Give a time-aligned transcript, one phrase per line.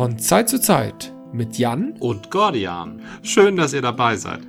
[0.00, 3.02] Von Zeit zu Zeit mit Jan und Gordian.
[3.22, 4.40] Schön, dass ihr dabei seid.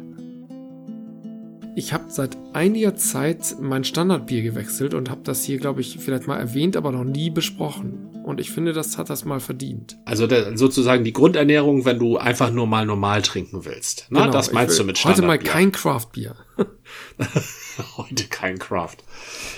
[1.76, 6.26] Ich habe seit einiger Zeit mein Standardbier gewechselt und habe das hier, glaube ich, vielleicht
[6.26, 8.12] mal erwähnt, aber noch nie besprochen.
[8.24, 9.98] Und ich finde, das hat das mal verdient.
[10.06, 14.06] Also der, sozusagen die Grundernährung, wenn du einfach nur mal normal trinken willst.
[14.10, 15.34] Na, genau, das meinst du mit Standardbier.
[15.34, 16.36] Heute mal kein Craftbier.
[17.98, 19.00] heute kein Craft.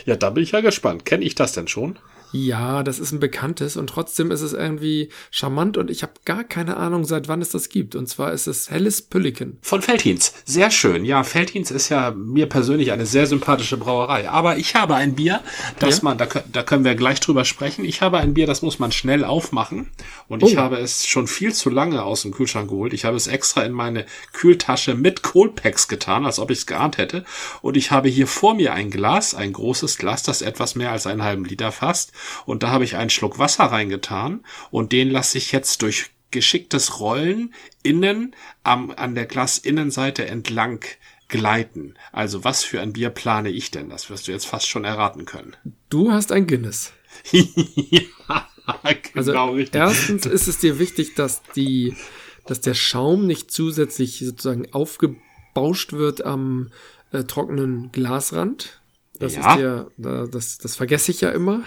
[0.08, 1.06] Ja, da bin ich ja gespannt.
[1.06, 2.00] Kenne ich das denn schon?
[2.34, 6.44] Ja, das ist ein bekanntes und trotzdem ist es irgendwie charmant und ich habe gar
[6.44, 7.96] keine Ahnung, seit wann es das gibt.
[7.96, 9.60] Und zwar ist es Helles Pülliken.
[9.62, 10.34] Von Feldhins.
[10.44, 11.06] Sehr schön.
[11.06, 14.30] Ja, Feldhins ist ja mir persönlich eine sehr sympathische Brauerei.
[14.30, 15.42] Aber ich habe ein Bier,
[15.78, 16.04] das ja?
[16.06, 17.86] man, da, da können wir gleich drüber sprechen.
[17.86, 19.92] Ich habe ein Bier, das muss man schnell aufmachen.
[20.28, 20.62] Und ich oh.
[20.62, 22.94] habe es schon viel zu lange aus dem Kühlschrank geholt.
[22.94, 26.98] Ich habe es extra in meine Kühltasche mit Coldpacks getan, als ob ich es geahnt
[26.98, 27.26] hätte.
[27.62, 31.06] Und ich habe hier vor mir ein Glas, ein großes Glas, das etwas mehr als
[31.06, 32.12] einen halben Liter fasst.
[32.46, 37.00] Und da habe ich einen Schluck Wasser reingetan und den lasse ich jetzt durch geschicktes
[37.00, 40.84] Rollen innen am, an der Glasinnenseite entlang
[41.30, 41.96] gleiten.
[42.12, 43.90] Also was für ein Bier plane ich denn?
[43.90, 45.56] Das wirst du jetzt fast schon erraten können.
[45.90, 46.92] Du hast ein Guinness.
[47.32, 48.48] ja,
[49.14, 49.80] genau also richtig.
[49.80, 51.96] Erstens ist es dir wichtig, dass die,
[52.46, 56.72] dass der Schaum nicht zusätzlich sozusagen aufgebauscht wird am
[57.12, 58.82] äh, trockenen Glasrand.
[59.24, 59.54] Das ja.
[59.54, 61.64] ist ja, das, das vergesse ich ja immer.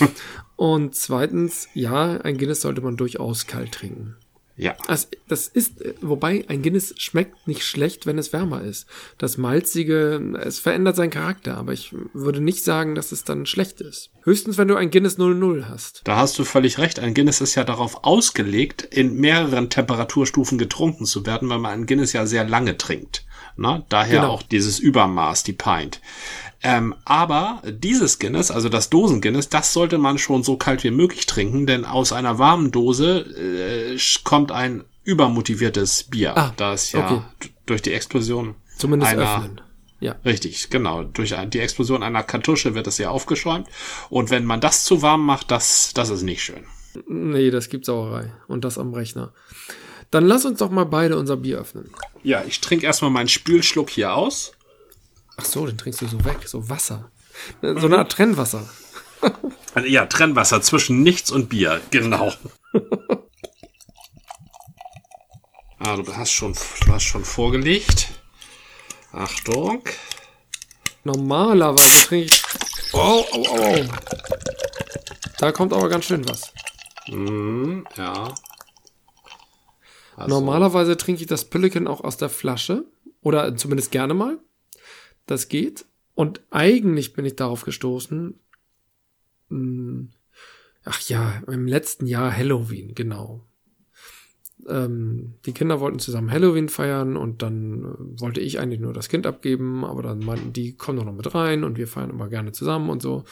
[0.56, 4.16] und zweitens, ja, ein Guinness sollte man durchaus kalt trinken.
[4.58, 4.74] Ja.
[4.88, 8.86] Also, das ist, wobei ein Guinness schmeckt nicht schlecht, wenn es wärmer ist.
[9.16, 13.80] Das Malzige, es verändert seinen Charakter, aber ich würde nicht sagen, dass es dann schlecht
[13.80, 14.10] ist.
[14.24, 16.00] Höchstens, wenn du ein Guinness 00 hast.
[16.04, 16.98] Da hast du völlig recht.
[16.98, 21.86] Ein Guinness ist ja darauf ausgelegt, in mehreren Temperaturstufen getrunken zu werden, weil man ein
[21.86, 23.24] Guinness ja sehr lange trinkt.
[23.56, 24.32] Na, daher genau.
[24.32, 26.00] auch dieses Übermaß, die Pint.
[26.62, 31.26] Ähm, aber dieses Guinness, also das Dosen-Guinness, das sollte man schon so kalt wie möglich
[31.26, 36.36] trinken, denn aus einer warmen Dose äh, kommt ein übermotiviertes Bier.
[36.36, 37.50] Ah, da ist ja okay.
[37.66, 39.60] durch die Explosion Zumindest einer, öffnen.
[40.00, 40.16] Ja.
[40.24, 41.04] Richtig, genau.
[41.04, 43.68] Durch die Explosion einer Kartusche wird es ja aufgeschäumt.
[44.10, 46.64] Und wenn man das zu warm macht, das, das ist nicht schön.
[47.06, 48.32] Nee, das gibt Sauerei.
[48.46, 49.32] Und das am Rechner.
[50.10, 51.90] Dann lass uns doch mal beide unser Bier öffnen.
[52.22, 54.52] Ja, ich trinke erstmal meinen Spülschluck hier aus.
[55.40, 57.12] Ach so, den trinkst du so weg, so Wasser.
[57.62, 58.68] So eine Art Trennwasser.
[59.84, 62.32] ja, Trennwasser zwischen nichts und Bier, genau.
[65.78, 68.08] ah, du hast schon, du hast schon vorgelegt.
[69.12, 69.84] Achtung.
[71.04, 72.42] Normalerweise trinke ich.
[72.92, 73.84] Oh, oh, oh.
[75.38, 76.52] Da kommt aber ganz schön was.
[77.06, 78.34] Mm, ja.
[80.16, 80.34] Also.
[80.34, 82.86] Normalerweise trinke ich das Pülliken auch aus der Flasche.
[83.22, 84.40] Oder zumindest gerne mal
[85.30, 85.86] das geht.
[86.14, 88.34] Und eigentlich bin ich darauf gestoßen,
[89.48, 90.10] hm,
[90.84, 93.44] ach ja, im letzten Jahr Halloween, genau.
[94.66, 99.08] Ähm, die Kinder wollten zusammen Halloween feiern und dann äh, wollte ich eigentlich nur das
[99.08, 102.28] Kind abgeben, aber dann meinten die, komm doch noch mit rein und wir feiern immer
[102.28, 103.24] gerne zusammen und so.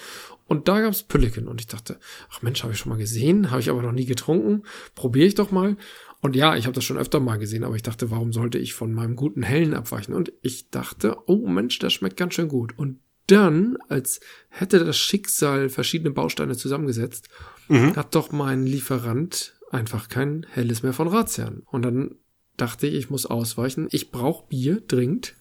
[0.47, 1.99] Und da gab's Pülliken und ich dachte,
[2.31, 4.63] ach Mensch, habe ich schon mal gesehen, habe ich aber noch nie getrunken,
[4.95, 5.77] probiere ich doch mal.
[6.21, 8.75] Und ja, ich habe das schon öfter mal gesehen, aber ich dachte, warum sollte ich
[8.75, 10.15] von meinem guten Hellen abweichen?
[10.15, 12.77] Und ich dachte, oh Mensch, das schmeckt ganz schön gut.
[12.79, 17.29] Und dann, als hätte das Schicksal verschiedene Bausteine zusammengesetzt,
[17.69, 17.97] mhm.
[17.97, 21.63] hat doch mein Lieferant einfach kein Helles mehr von Ratsherrn.
[21.67, 22.17] Und dann
[22.57, 23.89] dachte ich, ich muss ausweichen.
[23.91, 25.35] Ich brauche Bier dringend.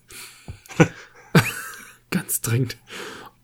[2.10, 2.78] Ganz dringend.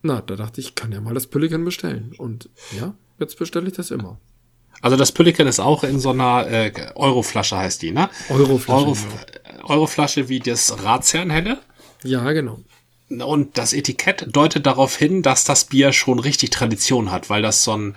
[0.02, 2.14] Na, da dachte ich, ich kann ja mal das Pülliken bestellen.
[2.18, 4.20] Und ja, jetzt bestelle ich das immer.
[4.81, 8.09] Also das Pülliken ist auch in so einer äh, Euroflasche heißt die, ne?
[8.30, 8.86] Euroflasche.
[8.86, 8.97] Euro,
[9.64, 11.59] Euroflasche wie das Ratsherrenhelle.
[12.03, 12.59] Ja, genau.
[13.09, 17.64] Und das Etikett deutet darauf hin, dass das Bier schon richtig Tradition hat, weil das
[17.64, 17.96] so ein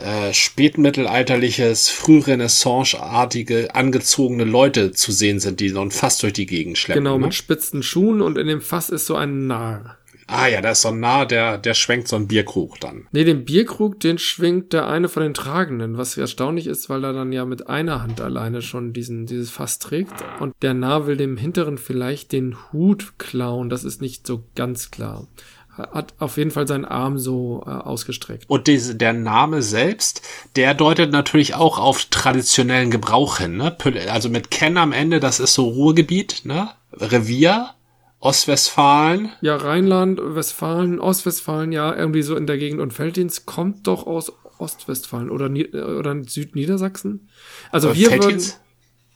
[0.00, 6.78] äh, spätmittelalterliches, frührenaissance-artige, angezogene Leute zu sehen sind, die so ein Fass durch die Gegend
[6.78, 7.04] schleppen.
[7.04, 7.26] Genau, ne?
[7.26, 9.98] mit spitzen Schuhen und in dem Fass ist so ein Narr.
[10.30, 13.08] Ah ja, da ist so ein Nah, der, der schwenkt so einen Bierkrug dann.
[13.12, 17.14] Nee, den Bierkrug, den schwingt der eine von den Tragenden, was erstaunlich ist, weil er
[17.14, 20.12] dann ja mit einer Hand alleine schon diesen, dieses Fass trägt.
[20.38, 24.90] Und der Nah will dem Hinteren vielleicht den Hut klauen, das ist nicht so ganz
[24.90, 25.26] klar.
[25.70, 28.44] Hat auf jeden Fall seinen Arm so äh, ausgestreckt.
[28.48, 30.22] Und diese, der Name selbst,
[30.56, 33.56] der deutet natürlich auch auf traditionellen Gebrauch hin.
[33.56, 33.76] Ne?
[34.10, 36.70] Also mit Ken am Ende, das ist so Ruhrgebiet, ne?
[36.92, 37.70] Revier
[38.20, 39.30] Ostwestfalen.
[39.40, 42.80] Ja, Rheinland, Westfalen, Ostwestfalen, ja, irgendwie so in der Gegend.
[42.80, 47.28] Und Felddienst kommt doch aus Ostwestfalen oder, oder Südniedersachsen.
[47.70, 48.60] Also Aber wir Felddienst, würden,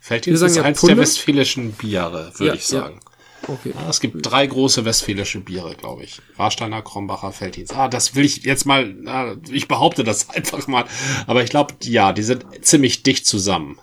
[0.00, 0.94] Felddienst wir ist ja eins Pulle.
[0.94, 3.00] der westfälischen Biere, würde ja, ich sagen.
[3.04, 3.12] Ja.
[3.48, 3.72] Okay.
[3.74, 6.20] Ja, es gibt drei große westfälische Biere, glaube ich.
[6.36, 7.72] Warsteiner, Krombacher, Feldins.
[7.72, 8.94] Ah, das will ich jetzt mal,
[9.50, 10.84] ich behaupte das einfach mal.
[11.26, 13.78] Aber ich glaube, ja, die sind ziemlich dicht zusammen.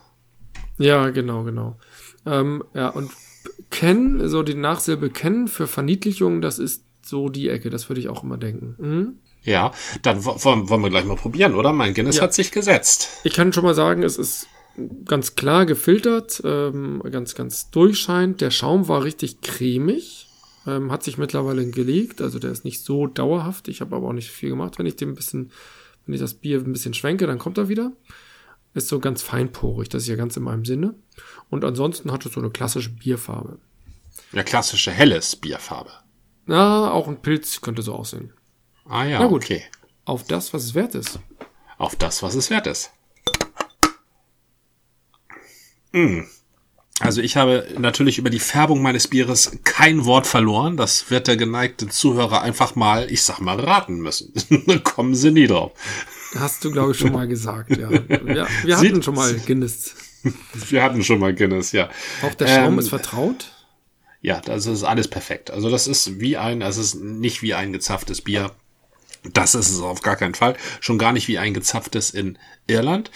[0.78, 1.78] Ja, genau, genau.
[2.26, 3.12] Ähm, ja, und
[3.70, 8.10] Ken, so die Nachsilbe Ken für Verniedlichung, das ist so die Ecke, das würde ich
[8.10, 8.76] auch immer denken.
[8.78, 9.20] Mhm.
[9.44, 9.72] Ja,
[10.02, 11.72] dann wollen, wollen wir gleich mal probieren, oder?
[11.72, 12.24] Mein Guinness ja.
[12.24, 13.10] hat sich gesetzt.
[13.24, 14.48] Ich kann schon mal sagen, es ist
[15.06, 18.42] ganz klar gefiltert, ähm, ganz, ganz durchscheinend.
[18.42, 20.28] Der Schaum war richtig cremig,
[20.68, 23.68] ähm, hat sich mittlerweile gelegt, also der ist nicht so dauerhaft.
[23.68, 24.78] Ich habe aber auch nicht viel gemacht.
[24.78, 25.52] Wenn ich dem ein bisschen,
[26.06, 27.92] wenn ich das Bier ein bisschen schwenke, dann kommt er wieder.
[28.74, 30.94] Ist so ganz feinporig, das ist ja ganz in meinem Sinne.
[31.50, 33.60] Und ansonsten hat es so eine klassische Bierfarbe.
[34.32, 35.92] Ja, klassische helles Bierfarbe.
[36.46, 38.34] Na, auch ein Pilz könnte so aussehen.
[38.86, 39.44] Ah ja, Na gut.
[39.44, 39.64] okay.
[40.06, 41.20] Auf das, was es wert ist.
[41.78, 42.92] Auf das, was es wert ist.
[45.92, 46.22] Mm.
[47.00, 50.76] Also ich habe natürlich über die Färbung meines Bieres kein Wort verloren.
[50.76, 54.34] Das wird der geneigte Zuhörer einfach mal, ich sag mal, raten müssen.
[54.84, 55.72] Kommen Sie nie drauf.
[56.36, 57.90] Hast du, glaube ich, schon mal gesagt, ja.
[58.26, 59.96] ja wir hatten Sieht, schon mal Guinness.
[60.54, 61.90] Wir hatten schon mal Guinness, ja.
[62.22, 63.52] Auch der Schaum ähm, ist vertraut?
[64.22, 65.52] Ja, das ist alles perfekt.
[65.52, 68.52] Also das ist wie ein, das ist nicht wie ein gezapftes Bier.
[69.34, 70.56] Das ist es auf gar keinen Fall.
[70.82, 72.38] Schon gar nicht wie ein gezapftes in
[72.68, 73.12] Irland.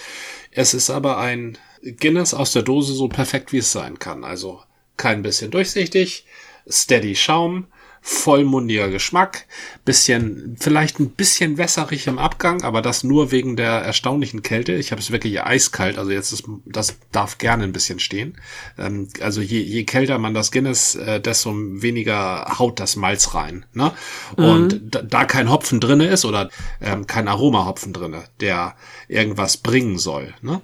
[0.50, 4.24] Es ist aber ein Guinness aus der Dose so perfekt wie es sein kann.
[4.24, 4.62] Also
[4.96, 6.26] kein bisschen durchsichtig,
[6.68, 7.66] steady Schaum,
[8.06, 9.46] vollmundiger Geschmack,
[9.86, 14.74] bisschen, vielleicht ein bisschen wässerig im Abgang, aber das nur wegen der erstaunlichen Kälte.
[14.74, 18.36] Ich habe es wirklich eiskalt, also jetzt ist, das darf gerne ein bisschen stehen.
[18.76, 23.64] Ähm, also je, je kälter man das Guinness, äh, desto weniger haut das Malz rein.
[23.72, 23.90] Ne?
[24.36, 24.90] Und mhm.
[24.90, 26.50] da, da, kein Hopfen drinne ist oder
[26.82, 28.76] ähm, kein Aromahopfen drinne, der
[29.08, 30.34] irgendwas bringen soll.
[30.42, 30.60] Ne?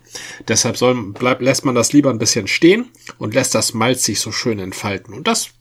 [0.47, 4.21] Deshalb soll, bleibt, lässt man das lieber ein bisschen stehen und lässt das Malz sich
[4.21, 5.15] so schön entfalten.
[5.15, 5.55] Und das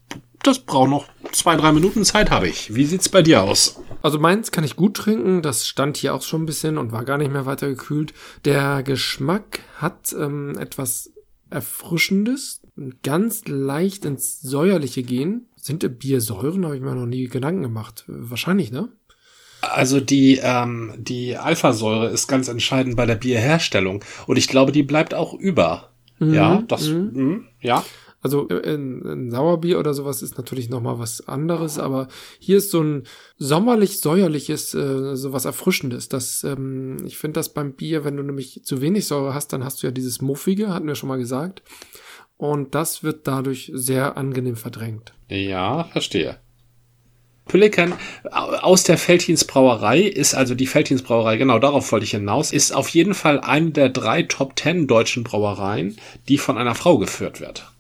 [0.44, 2.74] das braucht noch zwei, drei Minuten Zeit habe ich.
[2.74, 3.82] Wie sieht's bei dir aus?
[4.02, 5.42] Also meins kann ich gut trinken.
[5.42, 8.14] Das stand hier auch schon ein bisschen und war gar nicht mehr weiter gekühlt.
[8.46, 11.12] Der Geschmack hat ähm, etwas
[11.50, 12.62] Erfrischendes,
[13.04, 15.48] ganz leicht ins Säuerliche gehen.
[15.56, 16.66] Sind Biersäuren?
[16.66, 18.06] Habe ich mir noch nie Gedanken gemacht.
[18.08, 18.90] Wahrscheinlich, ne?
[19.62, 24.04] Also die, ähm, die Alphasäure ist ganz entscheidend bei der Bierherstellung.
[24.26, 25.90] Und ich glaube, die bleibt auch über.
[26.20, 27.12] Mhm, ja, das, mhm.
[27.14, 27.84] Mh, ja.
[28.22, 32.82] Also ein, ein Sauerbier oder sowas ist natürlich nochmal was anderes, aber hier ist so
[32.82, 33.04] ein
[33.38, 36.10] sommerlich-säuerliches, äh, so was Erfrischendes.
[36.10, 39.64] Das, ähm, ich finde das beim Bier, wenn du nämlich zu wenig Säure hast, dann
[39.64, 41.64] hast du ja dieses Muffige, hatten wir schon mal gesagt.
[42.36, 45.14] Und das wird dadurch sehr angenehm verdrängt.
[45.30, 46.38] Ja, verstehe.
[47.50, 47.94] Püllikan
[48.32, 52.72] aus der Feldhins Brauerei ist also die Feldhins Brauerei, genau darauf wollte ich hinaus, ist
[52.72, 57.42] auf jeden Fall eine der drei Top Ten deutschen Brauereien, die von einer Frau geführt
[57.42, 57.72] wird.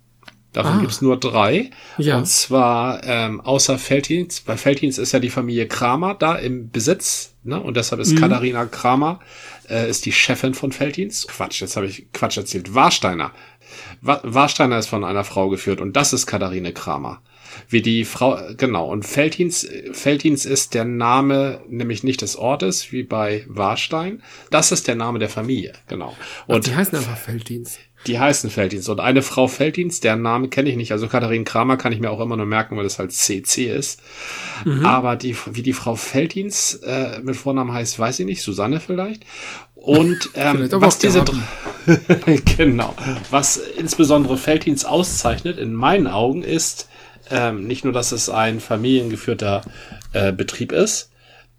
[0.53, 0.81] Davon ah.
[0.81, 1.69] gibt's nur drei.
[1.97, 2.17] Ja.
[2.17, 4.41] Und zwar ähm, außer Feldhins.
[4.41, 7.35] Bei Feldhins ist ja die Familie Kramer da im Besitz.
[7.43, 7.61] Ne?
[7.61, 8.19] Und deshalb ist mhm.
[8.19, 9.19] Katharina Kramer
[9.69, 11.27] äh, ist die Chefin von Feldhins.
[11.27, 12.73] Quatsch, jetzt habe ich Quatsch erzählt.
[12.73, 13.31] Warsteiner.
[14.01, 17.21] Wa Warsteiner ist von einer Frau geführt und das ist Katharine Kramer.
[17.67, 18.89] Wie die Frau, genau.
[18.89, 24.23] Und Feldhins, Feldhins ist der Name nämlich nicht des Ortes, wie bei Warstein.
[24.49, 26.15] Das ist der Name der Familie, genau.
[26.47, 27.79] Und Ach, die heißen einfach Feldhins.
[28.07, 28.87] Die heißen Felddienst.
[28.89, 30.91] Und eine Frau Felddienst, deren Name kenne ich nicht.
[30.91, 34.01] Also Katharin Kramer kann ich mir auch immer nur merken, weil das halt CC ist.
[34.63, 34.85] Mhm.
[34.85, 38.41] Aber die, wie die Frau Felddienst äh, mit Vornamen heißt, weiß ich nicht.
[38.41, 39.25] Susanne vielleicht.
[39.75, 41.23] Und ähm, was diese
[42.57, 42.93] genau,
[43.31, 46.87] was insbesondere Felddienst auszeichnet, in meinen Augen, ist
[47.31, 49.61] ähm, nicht nur, dass es ein familiengeführter
[50.13, 51.11] äh, Betrieb ist,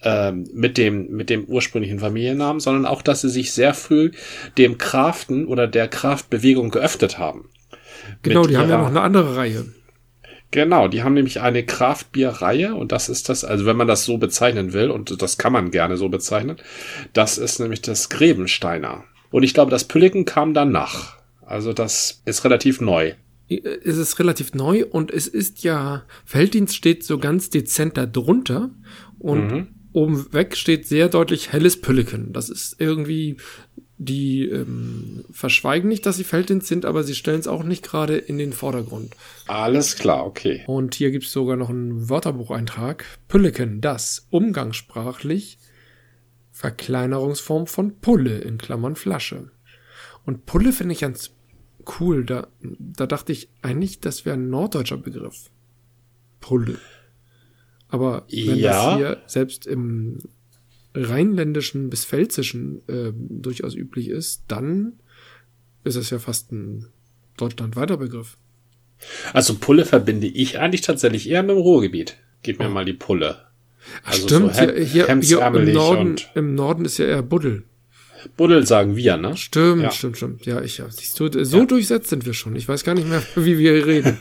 [0.02, 4.12] ähm, mit dem mit dem ursprünglichen Familiennamen, sondern auch, dass sie sich sehr früh
[4.57, 7.50] dem Kraften oder der Kraftbewegung geöffnet haben.
[8.23, 9.66] Genau, die ihrer, haben ja noch eine andere Reihe.
[10.50, 14.19] Genau, die haben nämlich eine Kraftbierreihe und das ist das, also wenn man das so
[14.19, 16.57] bezeichnen will und das kann man gerne so bezeichnen,
[17.12, 19.04] das ist nämlich das Grebensteiner.
[19.30, 21.19] Und ich glaube, das Pülliken kam danach.
[21.40, 23.14] Also das ist relativ neu.
[23.49, 28.71] Es ist relativ neu und es ist ja, Felddienst steht so ganz dezent da drunter
[29.19, 32.32] und mhm oben weg steht sehr deutlich helles Pülliken.
[32.32, 33.37] Das ist irgendwie,
[33.99, 38.16] die ähm, verschweigen nicht, dass sie Feldins sind, aber sie stellen es auch nicht gerade
[38.16, 39.14] in den Vordergrund.
[39.47, 40.64] Alles klar, okay.
[40.66, 43.04] Und hier gibt es sogar noch einen Wörterbucheintrag.
[43.28, 45.59] Pülliken, das umgangssprachlich
[46.52, 49.50] Verkleinerungsform von Pulle in Klammern Flasche.
[50.26, 51.30] Und Pulle finde ich ganz
[51.99, 52.25] cool.
[52.25, 55.50] Da, da dachte ich eigentlich, das wäre ein norddeutscher Begriff.
[56.40, 56.78] Pulle.
[57.90, 58.70] Aber wenn ja.
[58.70, 60.18] das hier selbst im
[60.94, 64.94] rheinländischen bis pfälzischen äh, durchaus üblich ist, dann
[65.85, 66.87] ist es ja fast ein
[67.37, 68.37] deutschlandweiter Begriff.
[69.32, 72.16] Also Pulle verbinde ich eigentlich tatsächlich eher mit dem Ruhrgebiet.
[72.42, 72.70] Gib mir oh.
[72.70, 73.47] mal die Pulle.
[74.04, 77.64] Also Stimmt, so hier, hier, hier im, Norden, im Norden ist ja eher Buddel.
[78.37, 79.37] Buddel sagen wir, ne?
[79.37, 79.90] Stimmt, ja.
[79.90, 80.47] stimmt, stimmt.
[80.47, 81.64] Ja, ich, siehst du, so ja.
[81.64, 82.54] durchsetzt sind wir schon.
[82.56, 84.20] Ich weiß gar nicht mehr, wie wir reden.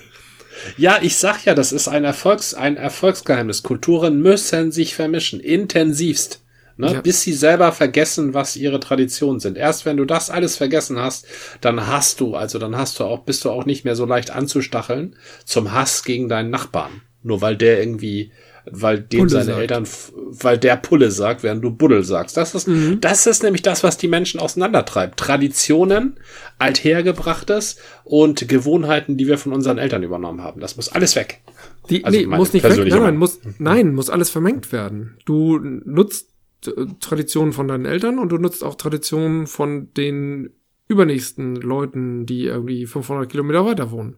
[0.77, 3.63] Ja, ich sag ja, das ist ein Erfolgs, ein Erfolgsgeheimnis.
[3.63, 6.41] Kulturen müssen sich vermischen, intensivst.
[6.77, 7.01] Ne, ja.
[7.01, 9.57] bis sie selber vergessen, was ihre Traditionen sind.
[9.57, 11.25] Erst wenn du das alles vergessen hast,
[11.59, 14.31] dann hast du, also dann hast du auch, bist du auch nicht mehr so leicht
[14.31, 17.01] anzustacheln zum Hass gegen deinen Nachbarn.
[17.21, 18.31] Nur weil der irgendwie
[18.71, 19.59] weil dem Pulle seine sagt.
[19.59, 19.88] Eltern,
[20.29, 22.38] weil der Pulle sagt, während du Buddel sagst.
[22.38, 22.99] Das ist, mhm.
[23.01, 25.19] das ist nämlich das, was die Menschen auseinandertreibt.
[25.19, 26.17] Traditionen,
[26.57, 30.61] althergebrachtes und Gewohnheiten, die wir von unseren Eltern übernommen haben.
[30.61, 31.41] Das muss alles weg.
[31.89, 32.85] Die, also nee, muss nicht weg.
[32.88, 35.17] Nein, muss, nein, muss alles vermengt werden.
[35.25, 36.29] Du nutzt
[36.65, 40.51] äh, Traditionen von deinen Eltern und du nutzt auch Traditionen von den
[40.88, 44.17] übernächsten Leuten, die irgendwie 500 Kilometer weiter wohnen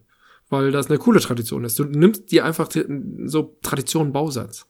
[0.52, 1.78] weil das eine coole Tradition ist.
[1.78, 2.68] Du nimmst dir einfach
[3.24, 4.66] so Tradition Bausatz.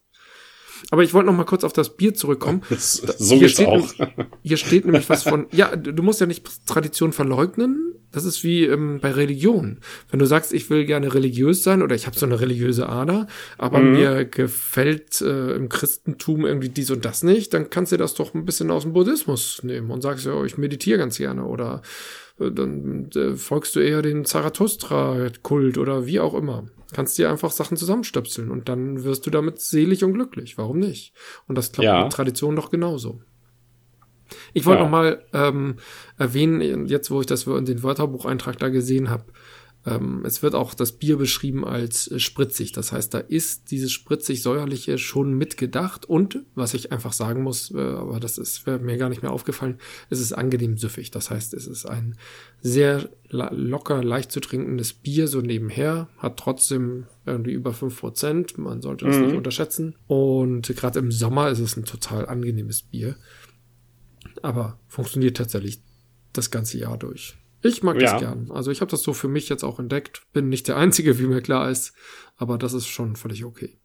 [0.90, 2.62] Aber ich wollte noch mal kurz auf das Bier zurückkommen.
[2.70, 3.98] so hier steht, auch.
[3.98, 7.94] Nämlich, hier steht nämlich was von, ja, du musst ja nicht Tradition verleugnen.
[8.12, 9.80] Das ist wie ähm, bei Religion.
[10.10, 13.26] Wenn du sagst, ich will gerne religiös sein oder ich habe so eine religiöse Ader,
[13.56, 13.92] aber mhm.
[13.92, 18.34] mir gefällt äh, im Christentum irgendwie dies und das nicht, dann kannst du das doch
[18.34, 21.80] ein bisschen aus dem Buddhismus nehmen und sagst ja, ich meditiere ganz gerne oder
[22.50, 26.64] dann äh, folgst du eher den Zarathustra-Kult oder wie auch immer.
[26.92, 30.58] Kannst dir einfach Sachen zusammenstöpseln und dann wirst du damit selig und glücklich.
[30.58, 31.14] Warum nicht?
[31.46, 32.02] Und das klappt ja.
[32.02, 33.22] mit Tradition doch genauso.
[34.52, 34.84] Ich wollte ja.
[34.84, 35.76] noch mal ähm,
[36.18, 39.24] erwähnen, jetzt wo ich das in den Wörterbucheintrag da gesehen habe,
[39.84, 42.72] ähm, es wird auch das Bier beschrieben als äh, spritzig.
[42.72, 46.06] Das heißt, da ist dieses spritzig-säuerliche schon mitgedacht.
[46.06, 49.78] Und, was ich einfach sagen muss, äh, aber das ist mir gar nicht mehr aufgefallen,
[50.08, 51.10] es ist angenehm süffig.
[51.10, 52.16] Das heißt, es ist ein
[52.60, 58.58] sehr locker, leicht zu trinkendes Bier, so nebenher, hat trotzdem irgendwie über fünf Prozent.
[58.58, 59.26] Man sollte das mhm.
[59.26, 59.96] nicht unterschätzen.
[60.06, 63.16] Und gerade im Sommer ist es ein total angenehmes Bier.
[64.42, 65.80] Aber funktioniert tatsächlich
[66.32, 67.36] das ganze Jahr durch.
[67.62, 68.12] Ich mag ja.
[68.12, 68.50] das gern.
[68.50, 70.22] Also ich habe das so für mich jetzt auch entdeckt.
[70.32, 71.92] Bin nicht der Einzige, wie mir klar ist,
[72.36, 73.78] aber das ist schon völlig okay.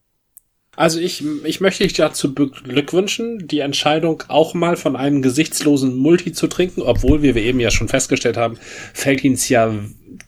[0.75, 6.33] Also ich, ich möchte dich dazu beglückwünschen, die Entscheidung auch mal von einem gesichtslosen Multi
[6.33, 8.59] zu trinken, obwohl, wie wir eben ja schon festgestellt haben,
[8.93, 9.73] Feldins ja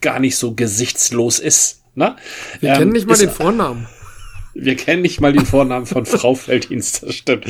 [0.02, 1.84] gar nicht so gesichtslos ist.
[1.94, 2.16] Ne?
[2.62, 3.88] Wir ähm, kennen nicht mal den Vornamen.
[4.62, 7.46] Wir kennen nicht mal den Vornamen von Frau Feldhins, das stimmt.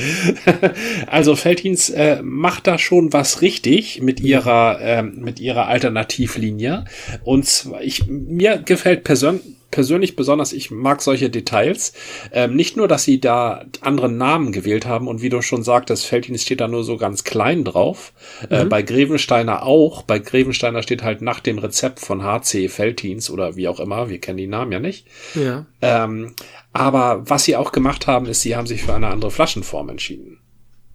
[1.07, 6.85] Also Feldhins äh, macht da schon was richtig mit ihrer äh, mit ihrer Alternativlinie.
[7.23, 11.93] Und zwar, ich mir gefällt persönlich persönlich besonders, ich mag solche Details.
[12.31, 16.05] Ähm, nicht nur, dass sie da andere Namen gewählt haben und wie du schon sagtest,
[16.05, 18.13] Feldhins steht da nur so ganz klein drauf.
[18.49, 18.61] Äh, mhm.
[18.61, 20.03] Äh, bei Grevensteiner auch.
[20.03, 24.09] Bei Grevensteiner steht halt nach dem Rezept von HC Feldhins oder wie auch immer.
[24.09, 25.07] Wir kennen die Namen ja nicht.
[25.35, 25.65] Ja.
[25.81, 26.33] Ähm,
[26.73, 30.39] aber was sie auch gemacht haben, ist, sie haben sich für eine andere Flaschenform entschieden.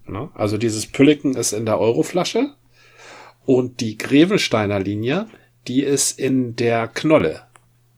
[0.07, 0.31] Ne?
[0.35, 2.51] Also dieses Pülliken ist in der Euroflasche
[3.45, 5.27] und die Grevensteiner Linie,
[5.67, 7.43] die ist in der Knolle.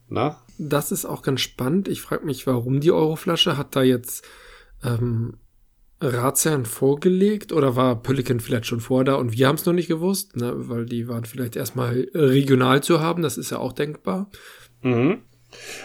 [0.08, 0.36] Ne?
[0.58, 1.88] Das ist auch ganz spannend.
[1.88, 4.24] Ich frage mich, warum die Euroflasche hat da jetzt
[4.84, 5.34] ähm,
[6.00, 9.88] Ratsherrn vorgelegt oder war Pülliken vielleicht schon vor da und wir haben es noch nicht
[9.88, 10.52] gewusst, ne?
[10.54, 14.30] weil die waren vielleicht erstmal regional zu haben, das ist ja auch denkbar.
[14.82, 15.18] Mhm.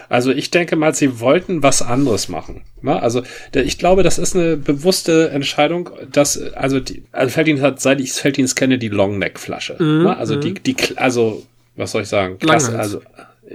[0.10, 2.64] Also ich denke mal, sie wollten was anderes machen.
[2.82, 3.02] Ne?
[3.02, 3.24] Also
[3.54, 8.12] ich glaube, das ist eine bewusste Entscheidung, dass also die, also Feldins hat, seit ich
[8.12, 9.78] Feldins kenne, die Longneck-Flasche.
[9.80, 10.18] Mhm, ne?
[10.18, 10.64] Also die, mhm.
[10.64, 11.46] die, also
[11.78, 12.38] was soll ich sagen?
[12.38, 13.02] Klasse, also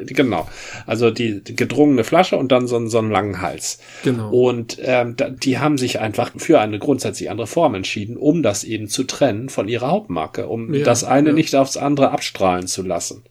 [0.05, 0.49] genau.
[0.87, 3.79] Also die, die, gedrungene Flasche und dann so, so einen langen Hals.
[4.05, 4.31] Genau.
[4.31, 8.89] Und ähm, die haben sich einfach für eine grundsätzlich andere Form entschieden, um das eben
[8.89, 11.35] zu trennen von ihrer Hauptmarke, um ja, das eine ja.
[11.35, 13.25] nicht aufs andere abstrahlen zu lassen.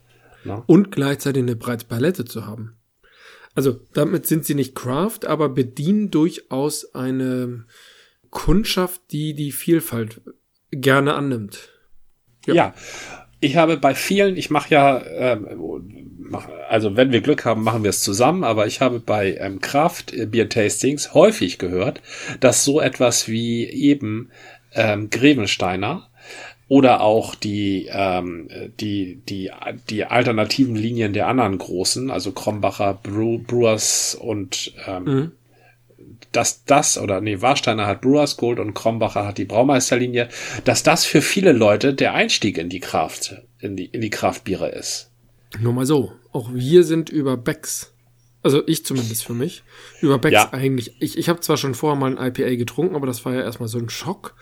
[0.43, 0.63] Ne?
[0.67, 2.75] Und gleichzeitig eine breite Palette zu haben.
[3.55, 7.65] Also damit sind sie nicht Craft, aber bedienen durchaus eine
[8.29, 10.22] Kundschaft, die die Vielfalt
[10.72, 11.69] gerne annimmt.
[12.45, 12.74] Ja, ja.
[13.39, 16.04] ich habe bei vielen, ich mache ja, ähm,
[16.69, 20.05] also wenn wir Glück haben, machen wir es zusammen, aber ich habe bei ähm, Craft
[20.27, 22.01] Beer Tastings häufig gehört,
[22.39, 24.29] dass so etwas wie eben
[24.74, 26.07] ähm, Grevensteiner
[26.67, 29.51] oder auch die, ähm, die, die,
[29.89, 35.31] die alternativen Linien der anderen großen, also Krombacher, Brew, Brewers und ähm, mhm.
[36.31, 40.29] dass das, oder nee, Warsteiner hat Brewers Gold und Krombacher hat die Braumeisterlinie,
[40.63, 44.69] dass das für viele Leute der Einstieg in die Kraft, in die, in die Kraftbiere
[44.69, 45.12] ist.
[45.59, 47.95] Nur mal so, auch wir sind über Becks
[48.45, 49.63] also ich zumindest für mich,
[50.01, 50.53] über Becks ja.
[50.53, 51.01] eigentlich.
[51.01, 53.69] Ich, ich habe zwar schon vorher mal ein IPA getrunken, aber das war ja erstmal
[53.69, 54.35] so ein Schock.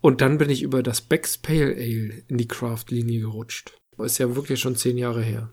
[0.00, 3.74] Und dann bin ich über das Beck's Pale Ale in die Craft-Linie gerutscht.
[3.98, 5.50] Ist ja wirklich schon zehn Jahre her.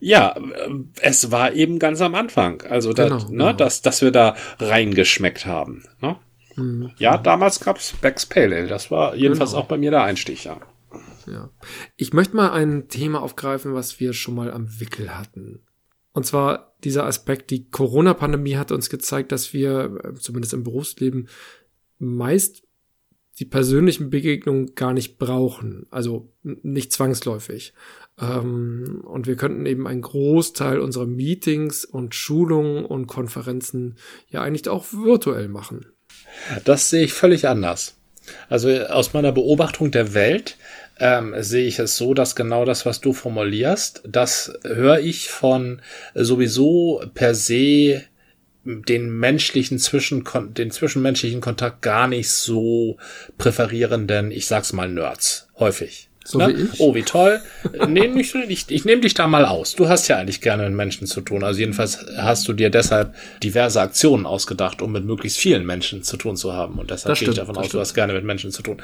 [0.00, 0.36] Ja,
[1.00, 2.60] es war eben ganz am Anfang.
[2.60, 3.52] Also, genau, das, ne, genau.
[3.54, 5.84] dass, dass wir da reingeschmeckt haben.
[6.02, 6.16] Ne?
[6.56, 6.90] Mhm.
[6.98, 8.68] Ja, damals gab's Becks Pale Ale.
[8.68, 9.62] Das war jedenfalls genau.
[9.62, 10.60] auch bei mir der Einstieg, ja.
[11.26, 11.50] Ja.
[11.96, 15.60] Ich möchte mal ein Thema aufgreifen, was wir schon mal am Wickel hatten.
[16.12, 21.28] Und zwar dieser Aspekt, die Corona-Pandemie hat uns gezeigt, dass wir, äh, zumindest im Berufsleben,
[21.98, 22.62] meist
[23.38, 25.86] die persönlichen Begegnungen gar nicht brauchen.
[25.90, 27.72] Also nicht zwangsläufig.
[28.20, 33.96] Ähm, und wir könnten eben einen Großteil unserer Meetings und Schulungen und Konferenzen
[34.28, 35.86] ja eigentlich auch virtuell machen.
[36.64, 37.96] Das sehe ich völlig anders.
[38.48, 40.56] Also aus meiner Beobachtung der Welt
[41.02, 45.82] ähm, sehe ich es so, dass genau das, was du formulierst, das höre ich von
[46.14, 48.04] sowieso per se
[48.64, 50.22] den menschlichen Zwischen
[50.54, 52.98] den zwischenmenschlichen Kontakt gar nicht so
[53.36, 56.08] präferierenden, ich sag's mal Nerds häufig.
[56.24, 56.48] So ne?
[56.48, 56.80] wie ich.
[56.80, 57.40] Oh, wie toll.
[57.88, 59.74] nee, nicht, ich, ich nehme dich da mal aus.
[59.74, 61.42] Du hast ja eigentlich gerne mit Menschen zu tun.
[61.44, 66.16] Also jedenfalls hast du dir deshalb diverse Aktionen ausgedacht, um mit möglichst vielen Menschen zu
[66.16, 66.78] tun zu haben.
[66.78, 67.74] Und deshalb gehe ich davon aus, stimmt.
[67.74, 68.76] du hast gerne mit Menschen zu tun.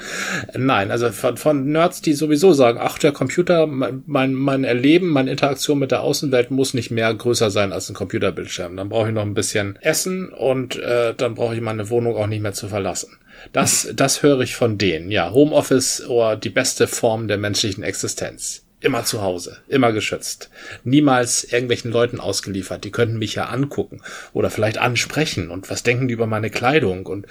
[0.55, 5.31] Nein, also von, von Nerds, die sowieso sagen, ach, der Computer, mein, mein Erleben, meine
[5.31, 8.75] Interaktion mit der Außenwelt muss nicht mehr größer sein als ein Computerbildschirm.
[8.75, 12.27] Dann brauche ich noch ein bisschen Essen und äh, dann brauche ich meine Wohnung auch
[12.27, 13.17] nicht mehr zu verlassen.
[13.53, 15.11] Das, das höre ich von denen.
[15.11, 18.63] Ja, Homeoffice oder die beste Form der menschlichen Existenz.
[18.81, 20.49] Immer zu Hause, immer geschützt.
[20.85, 22.85] Niemals irgendwelchen Leuten ausgeliefert.
[22.85, 27.05] Die könnten mich ja angucken oder vielleicht ansprechen und was denken die über meine Kleidung.
[27.05, 27.27] Und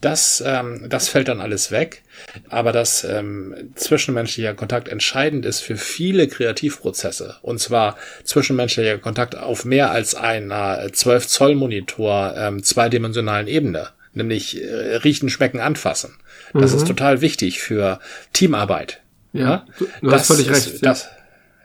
[0.00, 2.02] das, ähm, das fällt dann alles weg.
[2.48, 7.38] Aber dass ähm, zwischenmenschlicher Kontakt entscheidend ist für viele Kreativprozesse.
[7.42, 14.62] Und zwar zwischenmenschlicher Kontakt auf mehr als einer 12 Zoll Monitor ähm, zweidimensionalen Ebene nämlich
[14.62, 16.16] äh, riechen, schmecken, anfassen.
[16.52, 16.78] Das mhm.
[16.78, 18.00] ist total wichtig für
[18.32, 19.00] Teamarbeit.
[19.32, 19.66] Ja, ja?
[19.78, 20.86] du, das hast völlig ist, recht.
[20.86, 21.08] Das,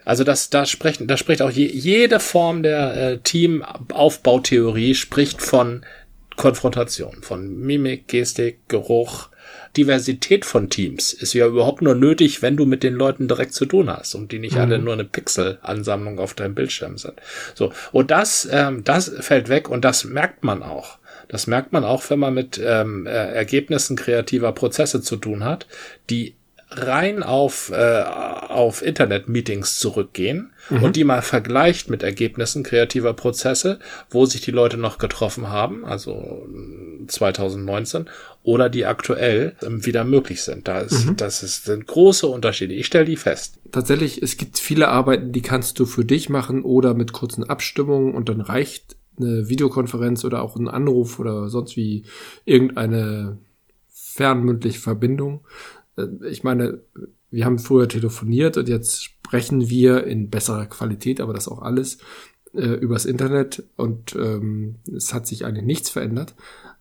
[0.06, 5.86] also das, da sprechen, da spricht auch je, jede Form der äh, Teamaufbautheorie spricht von
[6.36, 9.30] Konfrontation, von Mimik, Gestik, Geruch,
[9.78, 13.66] Diversität von Teams ist ja überhaupt nur nötig, wenn du mit den Leuten direkt zu
[13.66, 14.62] tun hast und die nicht mhm.
[14.62, 17.22] alle nur eine Pixel-Ansammlung auf deinem Bildschirm sind.
[17.54, 20.98] So und das, ähm, das fällt weg und das merkt man auch.
[21.30, 25.68] Das merkt man auch, wenn man mit ähm, äh, Ergebnissen kreativer Prozesse zu tun hat,
[26.10, 26.36] die
[26.72, 30.84] rein auf, äh, auf Internet-Meetings zurückgehen mhm.
[30.84, 35.84] und die mal vergleicht mit Ergebnissen kreativer Prozesse, wo sich die Leute noch getroffen haben,
[35.84, 36.48] also
[37.08, 38.10] 2019,
[38.44, 40.68] oder die aktuell ähm, wieder möglich sind.
[40.68, 41.18] Da ist, mhm.
[41.18, 42.74] das ist, sind große Unterschiede.
[42.74, 43.60] Ich stelle die fest.
[43.72, 48.14] Tatsächlich, es gibt viele Arbeiten, die kannst du für dich machen oder mit kurzen Abstimmungen
[48.14, 52.04] und dann reicht eine Videokonferenz oder auch ein Anruf oder sonst wie
[52.46, 53.38] irgendeine
[53.90, 55.42] fernmündliche Verbindung.
[55.98, 56.82] Äh, ich meine,
[57.32, 62.00] wir haben früher telefoniert und jetzt sprechen wir in besserer Qualität, aber das auch alles
[62.54, 66.36] äh, übers Internet und ähm, es hat sich eigentlich nichts verändert.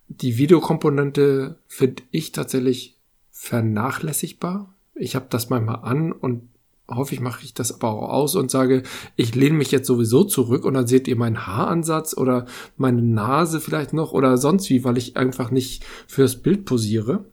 [0.09, 2.97] Die Videokomponente finde ich tatsächlich
[3.31, 4.75] vernachlässigbar.
[4.95, 6.49] Ich habe das manchmal an und
[6.91, 8.83] häufig mache ich das aber auch aus und sage,
[9.17, 12.47] ich lehne mich jetzt sowieso zurück und dann seht ihr meinen Haaransatz oder
[12.77, 17.25] meine Nase vielleicht noch oder sonst wie, weil ich einfach nicht fürs Bild posiere.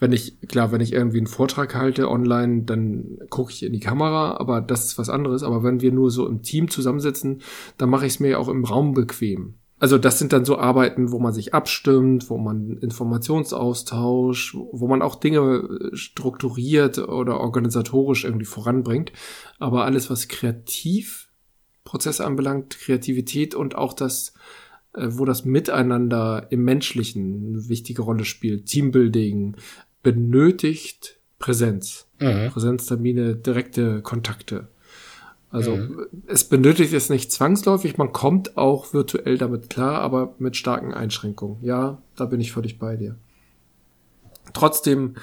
[0.00, 3.80] Wenn ich, klar, wenn ich irgendwie einen Vortrag halte online, dann gucke ich in die
[3.80, 5.42] Kamera, aber das ist was anderes.
[5.42, 7.42] Aber wenn wir nur so im Team zusammensitzen,
[7.78, 9.54] dann mache ich es mir auch im Raum bequem.
[9.78, 15.02] Also das sind dann so Arbeiten, wo man sich abstimmt, wo man Informationsaustausch, wo man
[15.02, 19.12] auch Dinge strukturiert oder organisatorisch irgendwie voranbringt.
[19.58, 24.34] Aber alles, was Kreativprozesse anbelangt, Kreativität und auch das,
[24.94, 29.56] äh, wo das Miteinander im Menschlichen eine wichtige Rolle spielt, Teambuilding,
[30.02, 32.08] benötigt Präsenz.
[32.18, 32.50] Mhm.
[32.50, 34.68] Präsenztermine, direkte Kontakte.
[35.50, 36.06] Also mhm.
[36.26, 41.58] es benötigt es nicht zwangsläufig, man kommt auch virtuell damit klar, aber mit starken Einschränkungen.
[41.62, 43.16] Ja, da bin ich völlig bei dir.
[44.52, 45.16] Trotzdem,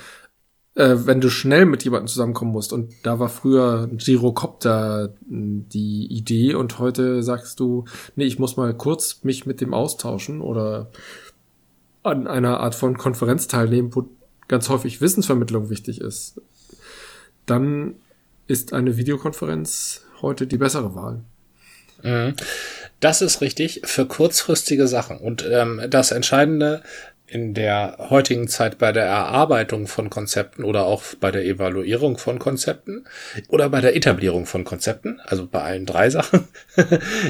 [0.73, 6.07] äh, wenn du schnell mit jemandem zusammenkommen musst, und da war früher ein Girocopter die
[6.07, 7.85] Idee und heute sagst du,
[8.15, 10.89] nee, ich muss mal kurz mich mit dem austauschen oder
[12.01, 14.07] an einer Art von Konferenz teilnehmen, wo
[14.47, 16.41] ganz häufig Wissensvermittlung wichtig ist,
[17.45, 17.95] dann
[18.47, 21.21] ist eine Videokonferenz heute die bessere Wahl.
[22.03, 22.35] Mhm.
[22.99, 25.17] Das ist richtig für kurzfristige Sachen.
[25.17, 26.81] Und ähm, das Entscheidende
[27.27, 32.37] in der heutigen Zeit bei der Erarbeitung von Konzepten oder auch bei der Evaluierung von
[32.37, 33.05] Konzepten
[33.47, 36.47] oder bei der Etablierung von Konzepten, also bei allen drei Sachen,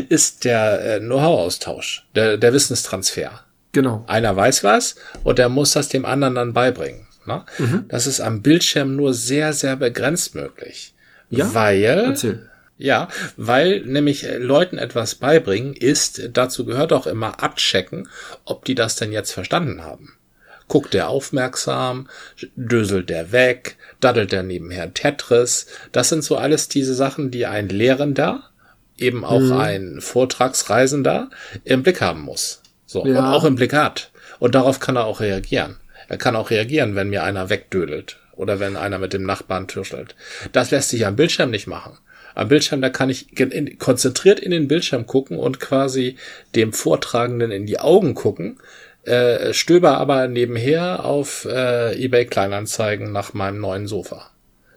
[0.10, 3.46] ist der äh, Know-how-Austausch, der, der Wissenstransfer.
[3.72, 4.04] Genau.
[4.08, 7.08] Einer weiß was und der muss das dem anderen dann beibringen.
[7.26, 7.46] Ne?
[7.58, 7.86] Mhm.
[7.88, 10.94] Das ist am Bildschirm nur sehr, sehr begrenzt möglich.
[11.30, 11.54] Ja?
[11.54, 13.08] Weil Erzähl Ja,
[13.38, 18.10] weil nämlich Leuten etwas beibringen ist, dazu gehört auch immer abchecken,
[18.44, 20.18] ob die das denn jetzt verstanden haben.
[20.68, 22.10] Guckt der aufmerksam,
[22.56, 25.68] döselt der weg, daddelt der nebenher Tetris.
[25.92, 28.50] Das sind so alles diese Sachen, die ein Lehrender,
[28.98, 29.54] eben auch mhm.
[29.54, 31.30] ein Vortragsreisender
[31.64, 32.62] im Blick haben muss.
[32.86, 33.20] So, ja.
[33.20, 34.12] und auch im Blick hat.
[34.40, 35.78] Und darauf kann er auch reagieren.
[36.08, 40.16] Er kann auch reagieren, wenn mir einer wegdödelt oder wenn einer mit dem Nachbarn türstelt.
[40.52, 41.98] Das lässt sich am Bildschirm nicht machen.
[42.36, 46.18] Am Bildschirm, da kann ich in, konzentriert in den Bildschirm gucken und quasi
[46.54, 48.60] dem Vortragenden in die Augen gucken,
[49.04, 54.30] äh, stöber aber nebenher auf äh, eBay Kleinanzeigen nach meinem neuen Sofa.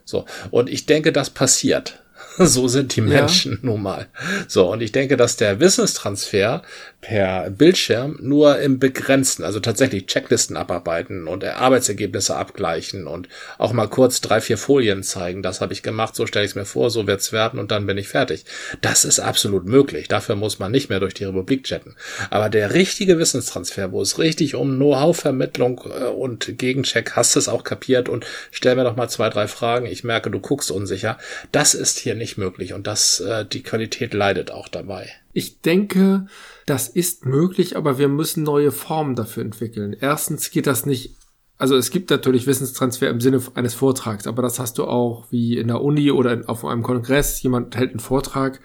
[0.04, 0.24] So.
[0.50, 2.02] Und ich denke, das passiert.
[2.38, 3.58] so sind die Menschen ja.
[3.62, 4.06] nun mal.
[4.46, 6.62] So, und ich denke, dass der Wissenstransfer
[7.00, 13.86] per Bildschirm nur im Begrenzten, also tatsächlich Checklisten abarbeiten und Arbeitsergebnisse abgleichen und auch mal
[13.86, 15.42] kurz drei, vier Folien zeigen.
[15.42, 17.86] Das habe ich gemacht, so stelle ich es mir vor, so wird's werden und dann
[17.86, 18.44] bin ich fertig.
[18.80, 20.08] Das ist absolut möglich.
[20.08, 21.94] Dafür muss man nicht mehr durch die Republik chatten.
[22.30, 27.48] Aber der richtige Wissenstransfer, wo es richtig um Know-how-Vermittlung äh, und Gegencheck, hast du es
[27.48, 29.86] auch kapiert und stell mir doch mal zwei, drei Fragen.
[29.86, 31.16] Ich merke, du guckst unsicher.
[31.52, 35.08] Das ist hier nicht möglich und das, äh, die Qualität leidet auch dabei.
[35.32, 36.26] Ich denke,
[36.68, 39.96] das ist möglich, aber wir müssen neue Formen dafür entwickeln.
[39.98, 41.16] Erstens geht das nicht,
[41.56, 45.56] also es gibt natürlich Wissenstransfer im Sinne eines Vortrags, aber das hast du auch wie
[45.56, 47.42] in der Uni oder auf einem Kongress.
[47.42, 48.60] Jemand hält einen Vortrag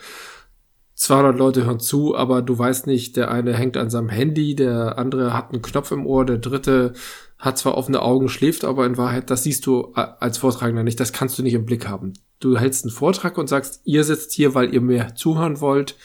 [0.95, 4.97] 200 Leute hören zu, aber du weißt nicht, der eine hängt an seinem Handy, der
[4.97, 6.93] andere hat einen Knopf im Ohr, der dritte
[7.39, 11.11] hat zwar offene Augen, schläft, aber in Wahrheit, das siehst du als Vortragender nicht, das
[11.11, 12.13] kannst du nicht im Blick haben.
[12.39, 15.97] Du hältst einen Vortrag und sagst, ihr sitzt hier, weil ihr mir zuhören wollt,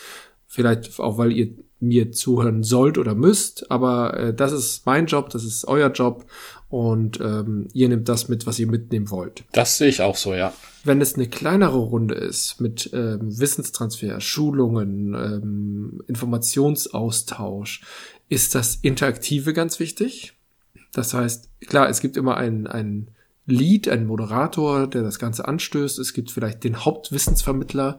[0.46, 5.31] vielleicht auch, weil ihr mir zuhören sollt oder müsst, aber äh, das ist mein Job,
[5.31, 6.27] das ist euer Job
[6.69, 9.45] und ähm, ihr nehmt das mit, was ihr mitnehmen wollt.
[9.53, 10.53] Das sehe ich auch so, ja.
[10.85, 17.83] Wenn es eine kleinere Runde ist mit ähm, Wissenstransfer, Schulungen, ähm, Informationsaustausch,
[18.29, 20.35] ist das Interaktive ganz wichtig.
[20.93, 23.11] Das heißt, klar, es gibt immer einen, einen
[23.47, 25.99] Lead, einen Moderator, der das Ganze anstößt.
[25.99, 27.99] Es gibt vielleicht den Hauptwissensvermittler,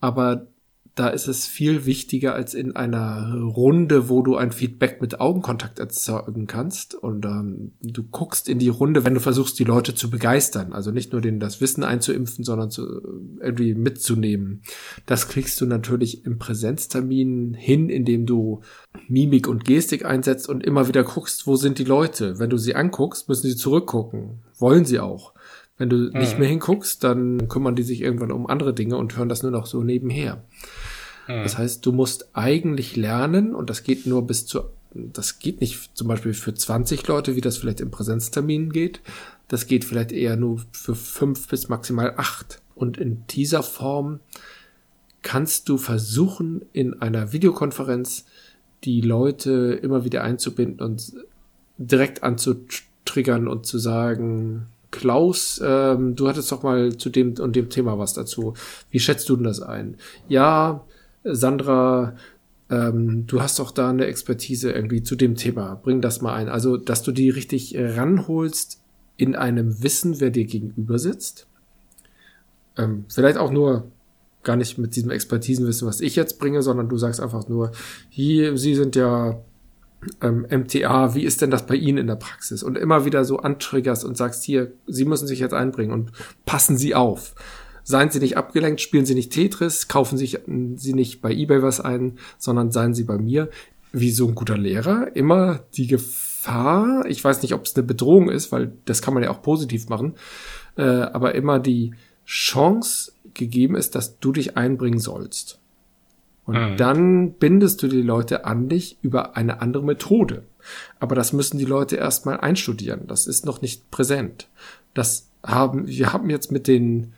[0.00, 0.46] aber
[0.96, 5.78] da ist es viel wichtiger als in einer Runde, wo du ein Feedback mit Augenkontakt
[5.78, 6.94] erzeugen kannst.
[6.94, 10.72] Und ähm, du guckst in die Runde, wenn du versuchst, die Leute zu begeistern.
[10.72, 13.02] Also nicht nur denen das Wissen einzuimpfen, sondern zu,
[13.42, 14.62] irgendwie mitzunehmen.
[15.04, 18.62] Das kriegst du natürlich im Präsenztermin hin, indem du
[19.06, 22.38] Mimik und Gestik einsetzt und immer wieder guckst, wo sind die Leute.
[22.38, 24.38] Wenn du sie anguckst, müssen sie zurückgucken.
[24.58, 25.34] Wollen sie auch.
[25.78, 26.18] Wenn du mhm.
[26.18, 29.52] nicht mehr hinguckst, dann kümmern die sich irgendwann um andere Dinge und hören das nur
[29.52, 30.42] noch so nebenher.
[31.26, 31.42] Mhm.
[31.42, 34.62] Das heißt, du musst eigentlich lernen, und das geht nur bis zu,
[34.92, 39.00] das geht nicht zum Beispiel für 20 Leute, wie das vielleicht im Präsenztermin geht.
[39.48, 42.60] Das geht vielleicht eher nur für fünf bis maximal acht.
[42.74, 44.20] Und in dieser Form
[45.22, 48.26] kannst du versuchen, in einer Videokonferenz
[48.84, 51.12] die Leute immer wieder einzubinden und
[51.78, 57.68] direkt anzutriggern und zu sagen, Klaus, ähm, du hattest doch mal zu dem und dem
[57.68, 58.54] Thema was dazu.
[58.90, 59.96] Wie schätzt du denn das ein?
[60.28, 60.84] Ja,
[61.34, 62.16] Sandra,
[62.70, 65.80] ähm, du hast doch da eine Expertise irgendwie zu dem Thema.
[65.82, 66.48] Bring das mal ein.
[66.48, 68.80] Also, dass du die richtig ranholst
[69.16, 71.46] in einem Wissen, wer dir gegenüber sitzt.
[72.76, 73.90] Ähm, vielleicht auch nur
[74.42, 77.72] gar nicht mit diesem Expertisenwissen, was ich jetzt bringe, sondern du sagst einfach nur,
[78.08, 79.40] hier, Sie sind ja
[80.22, 82.62] ähm, MTA, wie ist denn das bei Ihnen in der Praxis?
[82.62, 86.12] Und immer wieder so antriggerst und sagst, hier, Sie müssen sich jetzt einbringen und
[86.44, 87.34] passen Sie auf.
[87.88, 90.40] Seien Sie nicht abgelenkt, spielen Sie nicht Tetris, kaufen sich,
[90.74, 93.48] Sie nicht bei eBay was ein, sondern seien Sie bei mir.
[93.92, 98.28] Wie so ein guter Lehrer, immer die Gefahr, ich weiß nicht, ob es eine Bedrohung
[98.28, 100.14] ist, weil das kann man ja auch positiv machen,
[100.76, 101.92] äh, aber immer die
[102.26, 105.60] Chance gegeben ist, dass du dich einbringen sollst.
[106.44, 106.76] Und mhm.
[106.76, 110.42] dann bindest du die Leute an dich über eine andere Methode.
[110.98, 113.06] Aber das müssen die Leute erstmal einstudieren.
[113.06, 114.48] Das ist noch nicht präsent.
[114.92, 117.12] Das haben, wir haben jetzt mit den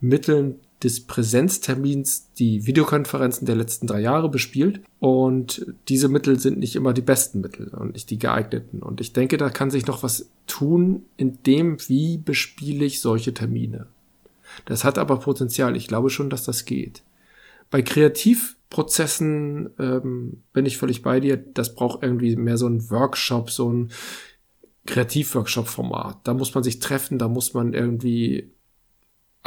[0.00, 4.80] Mitteln des Präsenztermins die Videokonferenzen der letzten drei Jahre bespielt.
[5.00, 8.82] Und diese Mittel sind nicht immer die besten Mittel und nicht die geeigneten.
[8.82, 13.34] Und ich denke, da kann sich noch was tun in dem, wie bespiele ich solche
[13.34, 13.86] Termine.
[14.66, 15.76] Das hat aber Potenzial.
[15.76, 17.02] Ich glaube schon, dass das geht.
[17.70, 21.36] Bei Kreativ Prozessen ähm, bin ich völlig bei dir.
[21.36, 23.90] Das braucht irgendwie mehr so ein Workshop, so ein
[24.86, 26.18] Kreativworkshop-Format.
[26.24, 28.50] Da muss man sich treffen, da muss man irgendwie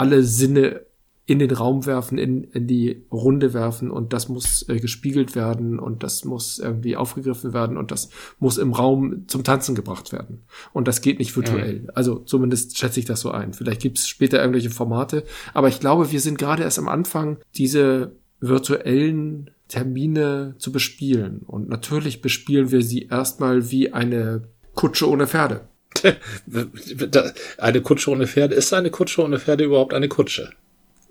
[0.01, 0.81] alle Sinne
[1.27, 5.77] in den Raum werfen, in, in die Runde werfen und das muss äh, gespiegelt werden
[5.77, 8.09] und das muss irgendwie aufgegriffen werden und das
[8.39, 10.41] muss im Raum zum Tanzen gebracht werden.
[10.73, 11.81] Und das geht nicht virtuell.
[11.81, 11.89] Mhm.
[11.93, 13.53] Also zumindest schätze ich das so ein.
[13.53, 17.37] Vielleicht gibt es später irgendwelche Formate, aber ich glaube, wir sind gerade erst am Anfang,
[17.55, 21.43] diese virtuellen Termine zu bespielen.
[21.45, 25.69] Und natürlich bespielen wir sie erstmal wie eine Kutsche ohne Pferde.
[27.57, 28.55] eine Kutsche ohne Pferde.
[28.55, 30.51] Ist eine Kutsche ohne Pferde überhaupt eine Kutsche?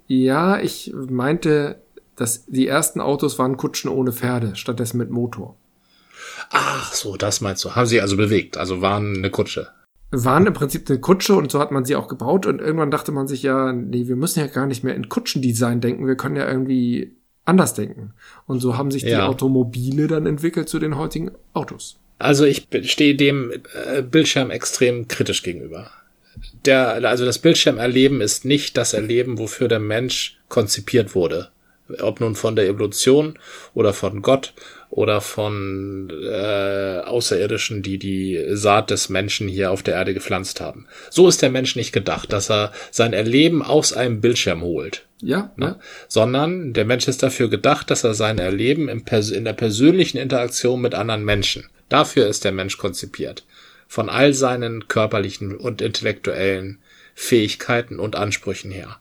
[0.07, 1.81] Ja, ich meinte,
[2.17, 5.57] dass die ersten Autos waren Kutschen ohne Pferde, stattdessen mit Motor.
[6.51, 7.75] Ach so, das meinst du.
[7.75, 9.69] Haben sie also bewegt, also waren eine Kutsche.
[10.11, 13.13] Waren im Prinzip eine Kutsche und so hat man sie auch gebaut und irgendwann dachte
[13.13, 16.35] man sich ja, nee, wir müssen ja gar nicht mehr in Kutschendesign denken, wir können
[16.35, 18.13] ja irgendwie anders denken.
[18.47, 19.29] Und so haben sich die ja.
[19.29, 22.00] Automobile dann entwickelt zu den heutigen Autos.
[22.21, 25.91] Also ich stehe dem äh, Bildschirm extrem kritisch gegenüber
[26.65, 31.49] der, also das Bildschirmerleben ist nicht das Erleben, wofür der Mensch konzipiert wurde.
[32.01, 33.37] Ob nun von der Evolution
[33.75, 34.53] oder von Gott
[34.91, 40.87] oder von äh, Außerirdischen, die die Saat des Menschen hier auf der Erde gepflanzt haben.
[41.11, 45.07] So ist der Mensch nicht gedacht, dass er sein Erleben aus einem Bildschirm holt.
[45.21, 45.67] Ja, ne?
[45.67, 45.81] ja.
[46.07, 50.95] Sondern der Mensch ist dafür gedacht, dass er sein Erleben in der persönlichen Interaktion mit
[50.95, 51.65] anderen Menschen.
[51.91, 53.45] Dafür ist der Mensch konzipiert
[53.87, 56.79] von all seinen körperlichen und intellektuellen
[57.17, 59.01] Fähigkeiten und Ansprüchen her.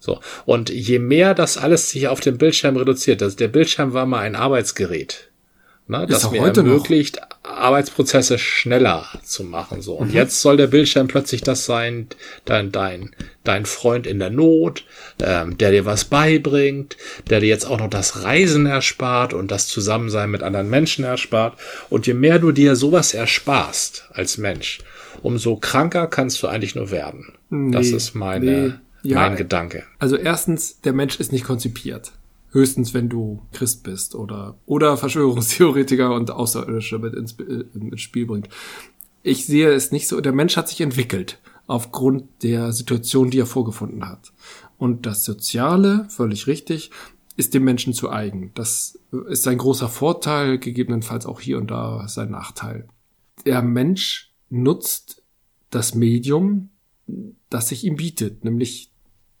[0.00, 0.20] So.
[0.44, 4.18] Und je mehr das alles sich auf dem Bildschirm reduziert, also der Bildschirm war mal
[4.18, 5.30] ein Arbeitsgerät.
[5.86, 7.34] Ne, das mir ermöglicht, noch.
[7.42, 9.82] Arbeitsprozesse schneller zu machen.
[9.82, 9.92] So.
[9.92, 10.14] Und mhm.
[10.14, 12.08] jetzt soll der Bildschirm plötzlich das sein,
[12.46, 14.86] dein, dein, dein Freund in der Not,
[15.20, 16.96] ähm, der dir was beibringt,
[17.28, 21.58] der dir jetzt auch noch das Reisen erspart und das Zusammensein mit anderen Menschen erspart.
[21.90, 24.78] Und je mehr du dir sowas ersparst als Mensch,
[25.20, 27.34] umso kranker kannst du eigentlich nur werden.
[27.50, 29.10] Nee, das ist meine, nee.
[29.10, 29.82] ja, mein Gedanke.
[29.98, 32.12] Also erstens, der Mensch ist nicht konzipiert.
[32.54, 38.26] Höchstens, wenn du Christ bist oder, oder Verschwörungstheoretiker und Außerirdische mit ins, äh, ins Spiel
[38.26, 38.48] bringt.
[39.24, 40.20] Ich sehe es nicht so.
[40.20, 44.32] Der Mensch hat sich entwickelt aufgrund der Situation, die er vorgefunden hat.
[44.78, 46.92] Und das Soziale, völlig richtig,
[47.36, 48.52] ist dem Menschen zu eigen.
[48.54, 52.86] Das ist sein großer Vorteil, gegebenenfalls auch hier und da sein Nachteil.
[53.44, 55.24] Der Mensch nutzt
[55.70, 56.70] das Medium,
[57.50, 58.92] das sich ihm bietet, nämlich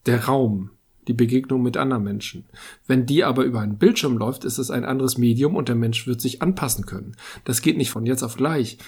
[0.06, 0.70] der Raum,
[1.08, 2.44] die Begegnung mit anderen Menschen.
[2.86, 6.06] Wenn die aber über einen Bildschirm läuft, ist es ein anderes Medium und der Mensch
[6.06, 7.16] wird sich anpassen können.
[7.44, 8.78] Das geht nicht von jetzt auf gleich.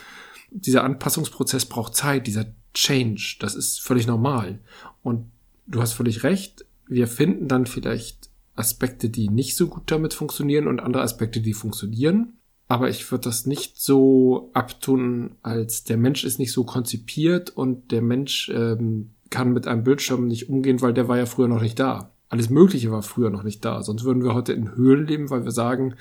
[0.50, 4.60] Dieser Anpassungsprozess braucht Zeit, dieser Change, das ist völlig normal.
[5.02, 5.30] Und
[5.66, 10.66] du hast völlig recht, wir finden dann vielleicht Aspekte, die nicht so gut damit funktionieren
[10.66, 12.38] und andere Aspekte, die funktionieren.
[12.68, 17.92] Aber ich würde das nicht so abtun, als der Mensch ist nicht so konzipiert und
[17.92, 21.62] der Mensch ähm, kann mit einem Bildschirm nicht umgehen, weil der war ja früher noch
[21.62, 22.10] nicht da.
[22.28, 23.82] Alles Mögliche war früher noch nicht da.
[23.82, 25.94] Sonst würden wir heute in Höhlen leben, weil wir sagen,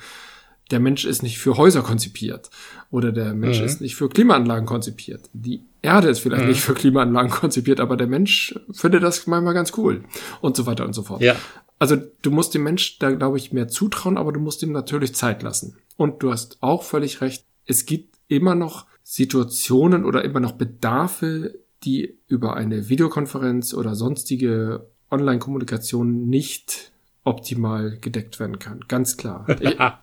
[0.70, 2.50] der Mensch ist nicht für Häuser konzipiert
[2.90, 3.66] oder der Mensch mhm.
[3.66, 5.30] ist nicht für Klimaanlagen konzipiert.
[5.32, 6.48] Die Erde ist vielleicht mhm.
[6.48, 10.04] nicht für Klimaanlagen konzipiert, aber der Mensch findet das manchmal ganz cool
[10.40, 11.20] und so weiter und so fort.
[11.20, 11.36] Ja.
[11.78, 15.14] Also du musst dem Mensch da, glaube ich, mehr zutrauen, aber du musst ihm natürlich
[15.14, 15.76] Zeit lassen.
[15.96, 21.58] Und du hast auch völlig recht, es gibt immer noch Situationen oder immer noch Bedarfe,
[21.84, 26.92] die über eine Videokonferenz oder sonstige Online-Kommunikation nicht
[27.24, 28.80] optimal gedeckt werden kann.
[28.88, 29.46] Ganz klar.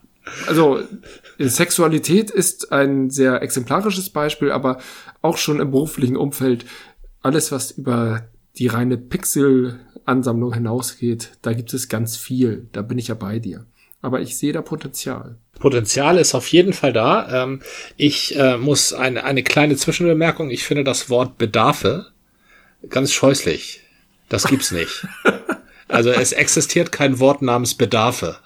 [0.47, 0.79] also
[1.39, 4.79] Sexualität ist ein sehr exemplarisches Beispiel, aber
[5.21, 6.65] auch schon im beruflichen Umfeld
[7.21, 12.67] alles, was über die reine Pixel-Ansammlung hinausgeht, da gibt es ganz viel.
[12.71, 13.65] Da bin ich ja bei dir.
[14.01, 15.37] Aber ich sehe da Potenzial.
[15.63, 17.43] Potenzial ist auf jeden Fall da.
[17.43, 17.61] Ähm,
[17.95, 20.49] ich äh, muss eine, eine kleine Zwischenbemerkung.
[20.49, 22.07] Ich finde das Wort Bedarfe
[22.89, 23.79] ganz scheußlich.
[24.27, 25.07] Das gibt's nicht.
[25.89, 28.37] Also es existiert kein Wort namens Bedarfe.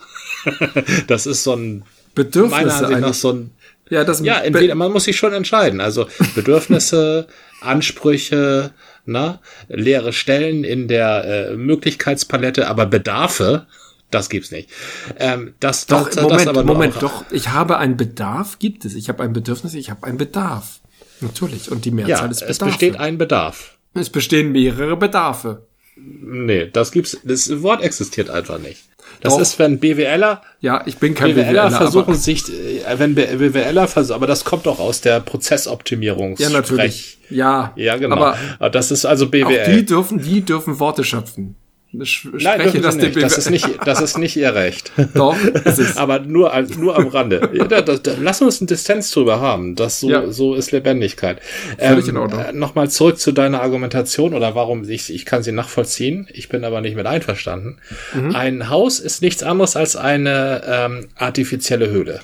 [1.07, 3.51] Das ist so ein Bedürfnisse meiner so ein
[3.89, 5.79] ja, das ja, entweder man muss sich schon entscheiden.
[5.79, 7.27] Also Bedürfnisse,
[7.61, 8.71] Ansprüche,
[9.05, 13.65] na, leere Stellen in der äh, Möglichkeitspalette, aber Bedarfe,
[14.11, 14.69] das gibt's nicht.
[15.17, 17.25] Ähm, das, doch, das, Moment, das aber Moment, doch.
[17.31, 18.95] Ich habe einen Bedarf, gibt es.
[18.95, 20.79] Ich habe ein Bedürfnis, ich habe einen Bedarf.
[21.19, 21.71] Natürlich.
[21.71, 22.49] Und die Mehrzahl ja, ist Bedarf.
[22.49, 23.77] Es besteht ein Bedarf.
[23.93, 25.67] Es bestehen mehrere Bedarfe.
[25.95, 27.17] Nee, das gibt's.
[27.23, 28.83] Das Wort existiert einfach nicht.
[29.21, 29.41] Das Doch.
[29.41, 30.41] ist, wenn BWLer.
[30.59, 31.69] Ja, ich bin kein BWLer.
[31.69, 36.35] BWLer versuchen sich, äh, wenn BWLer versuchen, aber das kommt doch aus der Prozessoptimierung.
[36.37, 37.17] Ja, natürlich.
[37.29, 37.73] Ja.
[37.75, 38.15] Ja, genau.
[38.59, 39.45] Aber das ist also BWL.
[39.45, 41.55] Auch die dürfen, die dürfen Worte schöpfen.
[41.93, 43.15] Nein, dürfen das, nicht.
[43.15, 44.91] das ist nicht, das ist nicht ihr Recht.
[45.13, 45.95] Doch, ist es.
[45.95, 47.49] Aber nur, nur am Rande.
[47.53, 49.75] Ja, da, da, lass uns einen Distanz drüber haben.
[49.75, 50.29] Das so, ja.
[50.29, 51.41] so ist Lebendigkeit.
[51.79, 52.41] Völlig ähm, in Ordnung.
[52.41, 56.27] Äh, Nochmal zurück zu deiner Argumentation oder warum ich, ich kann sie nachvollziehen.
[56.33, 57.77] Ich bin aber nicht mit einverstanden.
[58.13, 58.35] Mhm.
[58.35, 62.19] Ein Haus ist nichts anderes als eine ähm, artifizielle Höhle.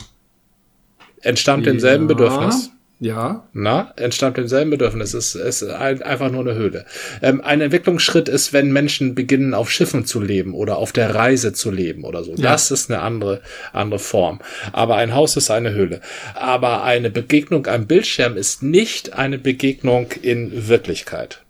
[1.22, 1.72] Entstammt ja.
[1.72, 2.73] demselben Bedürfnis.
[3.04, 3.44] Ja.
[3.52, 5.14] Na, entstammt demselben Bedürfnis.
[5.14, 6.86] Es ist, ist einfach nur eine Höhle.
[7.22, 11.52] Ähm, ein Entwicklungsschritt ist, wenn Menschen beginnen, auf Schiffen zu leben oder auf der Reise
[11.52, 12.34] zu leben oder so.
[12.36, 12.52] Ja.
[12.52, 13.42] Das ist eine andere,
[13.74, 14.40] andere Form.
[14.72, 16.00] Aber ein Haus ist eine Höhle.
[16.34, 21.43] Aber eine Begegnung am Bildschirm ist nicht eine Begegnung in Wirklichkeit.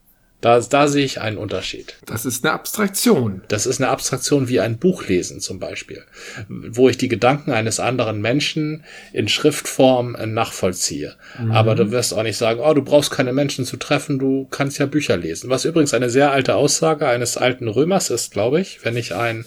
[0.44, 1.96] Da, da sehe ich einen Unterschied.
[2.06, 3.44] Das ist eine Abstraktion.
[3.48, 6.04] Das ist eine Abstraktion wie ein Buch lesen zum Beispiel,
[6.50, 11.16] wo ich die Gedanken eines anderen Menschen in Schriftform nachvollziehe.
[11.40, 11.52] Mhm.
[11.54, 14.80] Aber du wirst auch nicht sagen, oh, du brauchst keine Menschen zu treffen, du kannst
[14.80, 15.50] ja Bücher lesen.
[15.50, 19.46] Was übrigens eine sehr alte Aussage eines alten Römers ist, glaube ich, wenn ich ein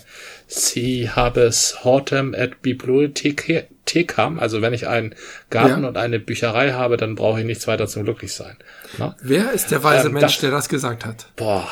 [0.48, 5.14] Sie habes hortem et bibliothekam, also wenn ich einen
[5.50, 5.88] Garten ja.
[5.88, 8.56] und eine Bücherei habe, dann brauche ich nichts weiter zum Glücklichsein.
[8.96, 9.16] Na?
[9.20, 11.32] Wer ist der weise ähm, Mensch, das, der das gesagt hat?
[11.34, 11.68] Boah,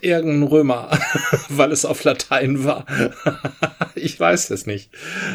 [0.00, 0.96] irgendein Römer,
[1.48, 2.86] weil es auf Latein war.
[3.96, 4.90] ich weiß es nicht.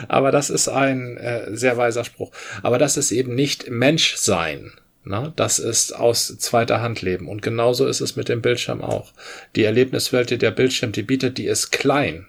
[0.08, 2.32] Aber das ist ein äh, sehr weiser Spruch.
[2.64, 4.72] Aber das ist eben nicht Menschsein.
[5.04, 7.28] Na, das ist aus zweiter Hand leben.
[7.28, 9.14] Und genauso ist es mit dem Bildschirm auch.
[9.56, 12.28] Die Erlebniswelt, die der Bildschirm die bietet, die ist klein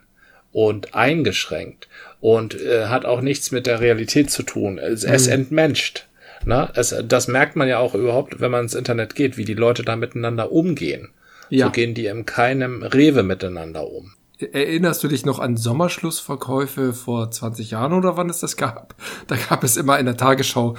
[0.52, 1.88] und eingeschränkt
[2.20, 4.78] und äh, hat auch nichts mit der Realität zu tun.
[4.78, 5.12] Es, mhm.
[5.12, 6.06] es entmenscht.
[6.44, 9.54] Na, es, das merkt man ja auch überhaupt, wenn man ins Internet geht, wie die
[9.54, 11.11] Leute da miteinander umgehen.
[11.50, 11.66] Ja.
[11.66, 14.12] So gehen die in keinem Rewe miteinander um.
[14.38, 18.94] Erinnerst du dich noch an Sommerschlussverkäufe vor 20 Jahren oder wann es das gab?
[19.26, 20.76] Da gab es immer in der Tagesschau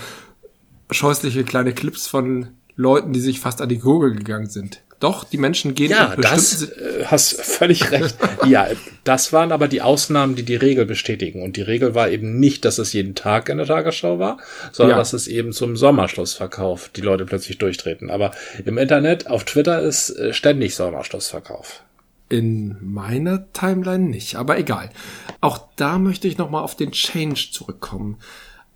[0.92, 4.82] scheußliche kleine Clips von Leuten, die sich fast an die Gurgel gegangen sind.
[5.00, 8.18] Doch, die Menschen gehen Ja, das äh, hast völlig recht.
[8.46, 8.68] ja,
[9.06, 11.42] das waren aber die Ausnahmen, die die Regel bestätigen.
[11.42, 14.40] Und die Regel war eben nicht, dass es jeden Tag in der Tagesschau war,
[14.74, 14.98] sondern ja.
[14.98, 18.10] dass es eben zum Sommerschlussverkauf die Leute plötzlich durchtreten.
[18.10, 18.32] Aber
[18.66, 21.84] im Internet, auf Twitter ist äh, ständig Sommerschlussverkauf.
[22.28, 24.92] In meiner Timeline nicht, aber egal.
[25.40, 28.20] Auch da möchte ich nochmal auf den Change zurückkommen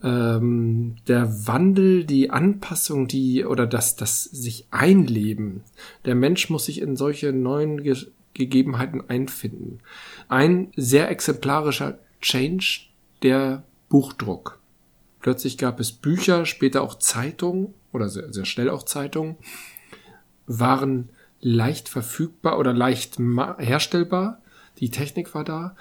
[0.04, 5.62] ähm, der Wandel, die Anpassung, die oder das, das sich einleben.
[6.06, 7.96] Der Mensch muss sich in solche neuen Ge
[8.36, 9.78] Gegebenheiten einfinden.
[10.28, 12.88] Ein sehr exemplarischer Change,
[13.22, 14.60] der Buchdruck.
[15.20, 19.36] Plötzlich gab es Bücher, später auch Zeitungen oder sehr, sehr schnell auch Zeitungen,
[20.48, 21.10] waren
[21.42, 24.42] leicht verfügbar oder leicht herstellbar.
[24.80, 25.76] Die Technik war da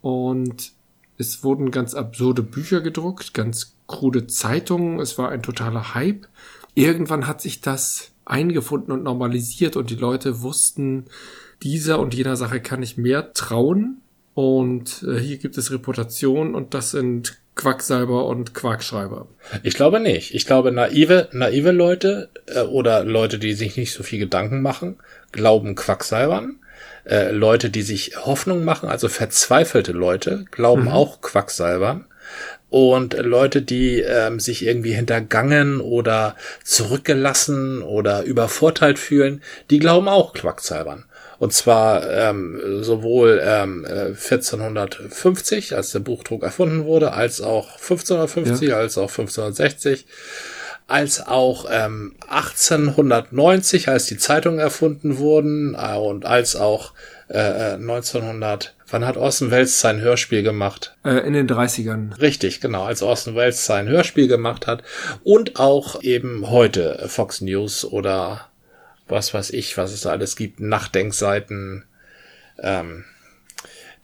[0.00, 0.75] und
[1.18, 5.00] es wurden ganz absurde Bücher gedruckt, ganz krude Zeitungen.
[5.00, 6.26] Es war ein totaler Hype.
[6.74, 11.06] Irgendwann hat sich das eingefunden und normalisiert und die Leute wussten,
[11.62, 14.02] dieser und jener Sache kann ich mehr trauen.
[14.34, 19.26] Und äh, hier gibt es Reputation und das sind Quacksalber und Quarkschreiber.
[19.62, 20.34] Ich glaube nicht.
[20.34, 24.96] Ich glaube, naive, naive Leute äh, oder Leute, die sich nicht so viel Gedanken machen,
[25.32, 26.58] glauben Quacksalbern.
[27.08, 30.88] Äh, Leute, die sich Hoffnung machen, also verzweifelte Leute, glauben mhm.
[30.88, 32.06] auch Quacksalbern.
[32.68, 39.40] Und Leute, die ähm, sich irgendwie hintergangen oder zurückgelassen oder übervorteilt fühlen,
[39.70, 41.04] die glauben auch Quacksalbern.
[41.38, 48.70] Und zwar ähm, sowohl ähm, 1450, äh, als der Buchdruck erfunden wurde, als auch 1550,
[48.70, 48.78] ja.
[48.78, 50.06] als auch 1560
[50.88, 56.92] als auch ähm, 1890, als die Zeitungen erfunden wurden äh, und als auch
[57.28, 58.64] äh, 1900.
[58.64, 60.96] Äh, wann hat Orson Welles sein Hörspiel gemacht?
[61.04, 62.20] Äh, in den 30ern.
[62.20, 64.84] Richtig, genau, als Orson Welles sein Hörspiel gemacht hat.
[65.24, 68.48] Und auch eben heute Fox News oder
[69.08, 71.84] was weiß ich, was es da alles gibt, Nachdenkseiten.
[72.62, 73.04] Ähm,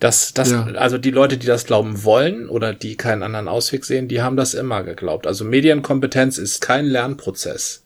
[0.03, 0.65] das, das, ja.
[0.75, 4.37] also die Leute, die das glauben wollen oder die keinen anderen Ausweg sehen, die haben
[4.37, 5.29] das immer geglaubt.
[5.29, 7.85] Also Medienkompetenz ist kein Lernprozess.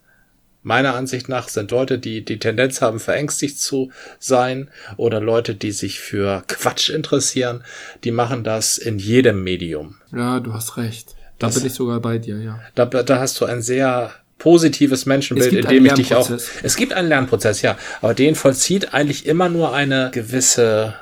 [0.62, 5.72] Meiner Ansicht nach sind Leute, die die Tendenz haben, verängstigt zu sein oder Leute, die
[5.72, 7.62] sich für Quatsch interessieren,
[8.02, 9.96] die machen das in jedem Medium.
[10.10, 11.16] Ja, du hast recht.
[11.38, 12.60] Da das, bin ich sogar bei dir, ja.
[12.74, 16.30] Da, da hast du ein sehr positives Menschenbild, in dem ich dich auch.
[16.62, 20.94] Es gibt einen Lernprozess, ja, aber den vollzieht eigentlich immer nur eine gewisse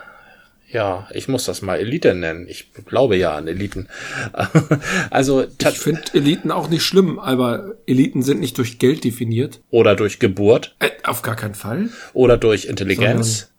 [0.74, 2.46] ja, ich muss das mal Elite nennen.
[2.48, 3.88] Ich glaube ja an Eliten.
[5.10, 9.60] also ich finde Eliten auch nicht schlimm, aber Eliten sind nicht durch Geld definiert.
[9.70, 10.74] Oder durch Geburt.
[10.80, 11.90] Äh, auf gar keinen Fall.
[12.12, 13.52] Oder durch Intelligenz.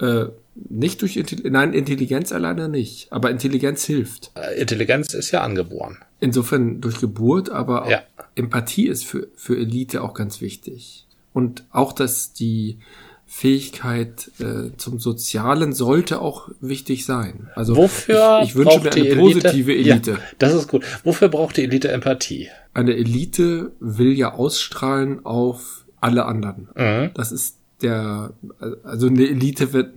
[0.00, 0.32] Sondern, äh,
[0.70, 1.52] nicht durch Intelligenz.
[1.52, 3.12] Nein, Intelligenz alleine nicht.
[3.12, 4.32] Aber Intelligenz hilft.
[4.36, 5.98] Äh, Intelligenz ist ja angeboren.
[6.18, 8.02] Insofern durch Geburt, aber ja.
[8.34, 11.06] Empathie ist für, für Elite auch ganz wichtig.
[11.34, 12.78] Und auch, dass die
[13.26, 17.50] Fähigkeit äh, zum Sozialen sollte auch wichtig sein.
[17.54, 20.12] Also Wofür ich, ich wünsche mir eine positive Elite.
[20.12, 20.84] Ja, das ist gut.
[21.04, 22.48] Wofür braucht die Elite Empathie?
[22.72, 26.68] Eine Elite will ja ausstrahlen auf alle anderen.
[26.76, 27.10] Mhm.
[27.14, 28.32] Das ist der,
[28.84, 29.94] also eine Elite wird,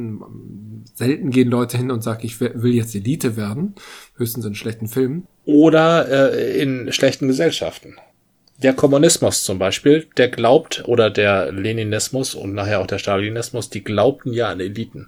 [0.95, 3.75] selten gehen Leute hin und sagen, ich will jetzt Elite werden,
[4.17, 5.27] höchstens in schlechten Filmen.
[5.45, 7.95] Oder äh, in schlechten Gesellschaften.
[8.61, 13.85] Der Kommunismus zum Beispiel, der glaubt, oder der Leninismus und nachher auch der Stalinismus, die
[13.85, 15.07] glaubten ja an Eliten.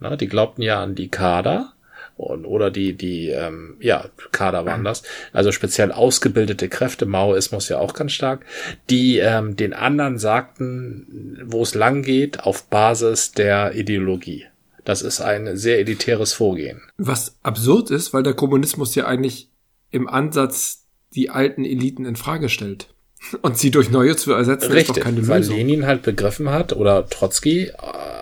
[0.00, 1.74] Na, die glaubten ja an die Kader
[2.16, 5.02] und, oder die, die, ähm, ja, Kader waren das,
[5.34, 8.46] also speziell ausgebildete Kräfte, Maoismus ja auch ganz stark,
[8.88, 14.46] die ähm, den anderen sagten, wo es lang geht, auf Basis der Ideologie.
[14.84, 16.80] Das ist ein sehr elitäres Vorgehen.
[16.96, 19.50] Was absurd ist, weil der Kommunismus ja eigentlich
[19.90, 20.85] im Ansatz
[21.16, 22.88] die alten Eliten in Frage stellt.
[23.42, 25.34] Und sie durch neue zu ersetzen, Richtig, ist doch keine Lösung.
[25.34, 27.72] Weil Lenin halt begriffen hat, oder Trotzki äh,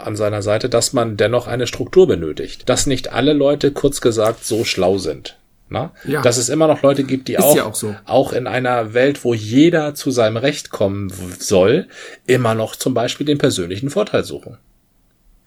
[0.03, 2.69] an seiner Seite, dass man dennoch eine Struktur benötigt.
[2.69, 5.39] Dass nicht alle Leute, kurz gesagt, so schlau sind.
[5.69, 5.93] Na?
[6.05, 6.23] Ja.
[6.23, 7.97] Dass es immer noch Leute gibt, die auch, ja auch, so.
[8.05, 11.89] auch in einer Welt, wo jeder zu seinem Recht kommen soll,
[12.27, 14.59] immer noch zum Beispiel den persönlichen Vorteil suchen.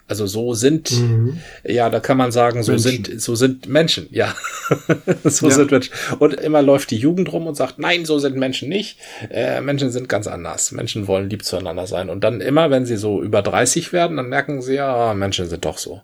[0.10, 1.40] Also so sind, mhm.
[1.66, 3.06] ja, da kann man sagen, so Menschen.
[3.06, 4.34] sind, so sind Menschen, ja.
[5.26, 5.56] so ja.
[5.56, 5.94] sind Menschen.
[6.20, 9.00] Und immer läuft die Jugend rum und sagt, nein, so sind Menschen nicht.
[9.30, 10.72] Äh, Menschen sind ganz anders.
[10.72, 12.10] Menschen wollen lieb zueinander sein.
[12.10, 15.66] Und dann immer, wenn sie so über 30 werden, dann merken sie, ja, Menschen sind
[15.66, 16.02] doch so.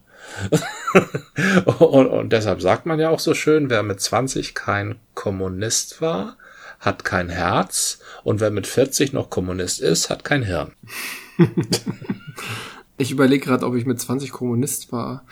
[1.80, 6.36] und, und deshalb sagt man ja auch so schön, wer mit 20 kein Kommunist war,
[6.80, 8.00] hat kein Herz.
[8.24, 10.74] Und wer mit 40 noch Kommunist ist, hat kein Hirn.
[12.98, 15.26] Ich überlege gerade, ob ich mit 20 Kommunist war.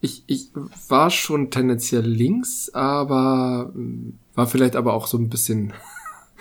[0.00, 0.50] Ich, ich
[0.88, 5.72] war schon tendenziell links, aber hm, war vielleicht aber auch so ein bisschen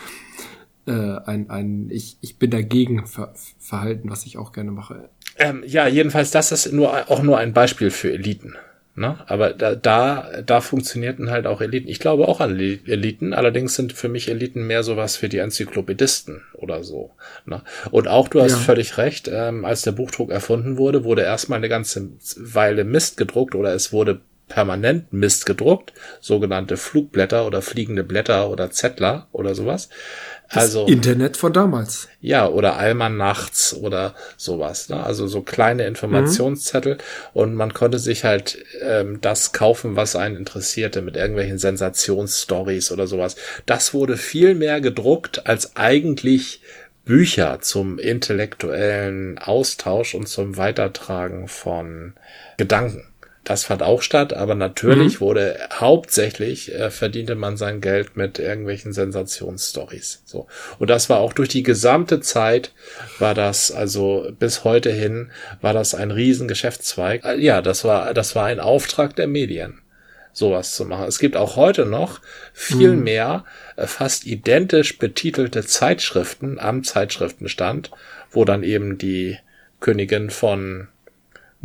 [0.86, 5.10] äh, ein, ein ich, ich bin dagegen ver Verhalten, was ich auch gerne mache.
[5.38, 8.56] Ähm, ja, jedenfalls, das ist nur auch nur ein Beispiel für Eliten.
[9.00, 9.16] Ne?
[9.28, 11.88] Aber da, da, da funktionierten halt auch Eliten.
[11.88, 16.42] Ich glaube auch an Eliten, allerdings sind für mich Eliten mehr sowas für die Enzyklopädisten
[16.54, 17.12] oder so.
[17.46, 17.62] Ne?
[17.92, 18.58] Und auch, du hast ja.
[18.58, 23.54] völlig recht, ähm, als der Buchdruck erfunden wurde, wurde erstmal eine ganze Weile Mist gedruckt
[23.54, 29.90] oder es wurde permanent Mist gedruckt, sogenannte Flugblätter oder fliegende Blätter oder Zettler oder sowas.
[30.50, 32.08] Das also Internet von damals.
[32.22, 34.88] Ja, oder Alman nachts oder sowas.
[34.88, 35.04] Ne?
[35.04, 37.00] Also so kleine Informationszettel mhm.
[37.34, 43.08] und man konnte sich halt ähm, das kaufen, was einen interessierte, mit irgendwelchen Sensationsstories oder
[43.08, 43.36] sowas.
[43.66, 46.62] Das wurde viel mehr gedruckt als eigentlich
[47.04, 52.14] Bücher zum intellektuellen Austausch und zum Weitertragen von
[52.58, 53.04] Gedanken.
[53.48, 55.20] Das fand auch statt, aber natürlich mhm.
[55.22, 60.22] wurde hauptsächlich äh, verdiente man sein Geld mit irgendwelchen Sensationsstories.
[60.26, 60.48] So.
[60.80, 62.74] Und das war auch durch die gesamte Zeit
[63.20, 65.32] war das, also bis heute hin,
[65.62, 67.24] war das ein riesen Geschäftszweig.
[67.24, 69.80] Äh, ja, das war, das war ein Auftrag der Medien
[70.34, 71.08] sowas zu machen.
[71.08, 72.20] Es gibt auch heute noch
[72.52, 73.04] viel mhm.
[73.04, 73.46] mehr
[73.78, 77.92] äh, fast identisch betitelte Zeitschriften am Zeitschriftenstand,
[78.30, 79.38] wo dann eben die
[79.80, 80.90] Königin von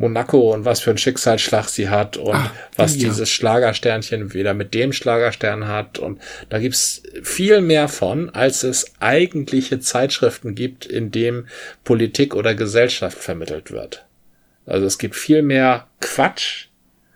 [0.02, 3.08] Monaco und was für ein Schicksalsschlag sie hat und Ach, was ja.
[3.08, 6.00] dieses Schlagersternchen wieder mit dem Schlagerstern hat.
[6.00, 11.46] Und da gibt's viel mehr von, als es eigentliche Zeitschriften gibt, in dem
[11.84, 14.04] Politik oder Gesellschaft vermittelt wird.
[14.66, 16.66] Also es gibt viel mehr Quatsch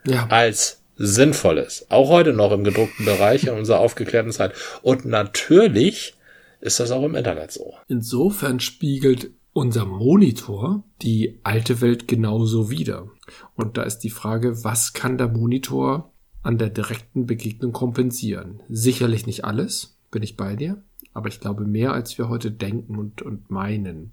[0.06, 0.28] ja.
[0.30, 1.86] als Sinnvolles.
[1.88, 4.52] Auch heute noch im gedruckten Bereich in unserer aufgeklärten Zeit.
[4.82, 6.14] Und natürlich
[6.60, 7.74] ist das auch im Internet so.
[7.88, 13.08] Insofern spiegelt unser Monitor die alte Welt genauso wieder.
[13.54, 18.62] Und da ist die Frage, was kann der Monitor an der direkten Begegnung kompensieren?
[18.68, 20.82] Sicherlich nicht alles, bin ich bei dir,
[21.14, 24.12] aber ich glaube mehr, als wir heute denken und, und meinen.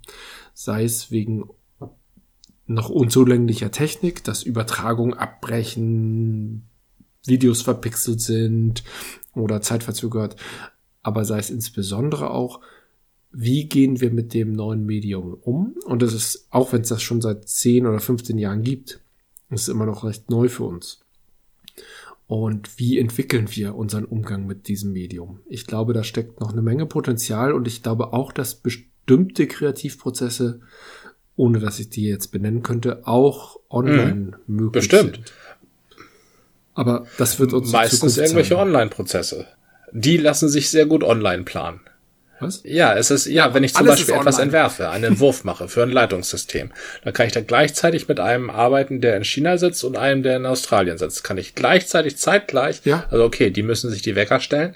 [0.54, 1.44] Sei es wegen
[2.66, 6.70] noch unzulänglicher Technik, dass Übertragungen abbrechen,
[7.26, 8.82] Videos verpixelt sind
[9.34, 10.36] oder zeitverzögert,
[11.02, 12.62] aber sei es insbesondere auch,
[13.34, 15.74] wie gehen wir mit dem neuen Medium um?
[15.84, 19.00] Und das ist, auch wenn es das schon seit 10 oder 15 Jahren gibt,
[19.50, 21.00] ist immer noch recht neu für uns.
[22.26, 25.40] Und wie entwickeln wir unseren Umgang mit diesem Medium?
[25.46, 30.60] Ich glaube, da steckt noch eine Menge Potenzial und ich glaube auch, dass bestimmte Kreativprozesse,
[31.36, 34.56] ohne dass ich die jetzt benennen könnte, auch online mhm.
[34.56, 35.16] möglich Bestimmt.
[35.16, 35.32] sind.
[36.74, 39.46] Aber das wird uns meistens irgendwelche Online-Prozesse.
[39.92, 41.80] Die lassen sich sehr gut online planen.
[42.40, 42.60] Was?
[42.64, 45.90] Ja, es ist, ja, wenn ich zum Beispiel etwas entwerfe, einen Entwurf mache für ein
[45.90, 46.72] Leitungssystem,
[47.04, 50.36] dann kann ich da gleichzeitig mit einem arbeiten, der in China sitzt und einem, der
[50.36, 51.24] in Australien sitzt.
[51.24, 53.04] Kann ich gleichzeitig, zeitgleich, ja.
[53.10, 54.74] also okay, die müssen sich die Wecker stellen,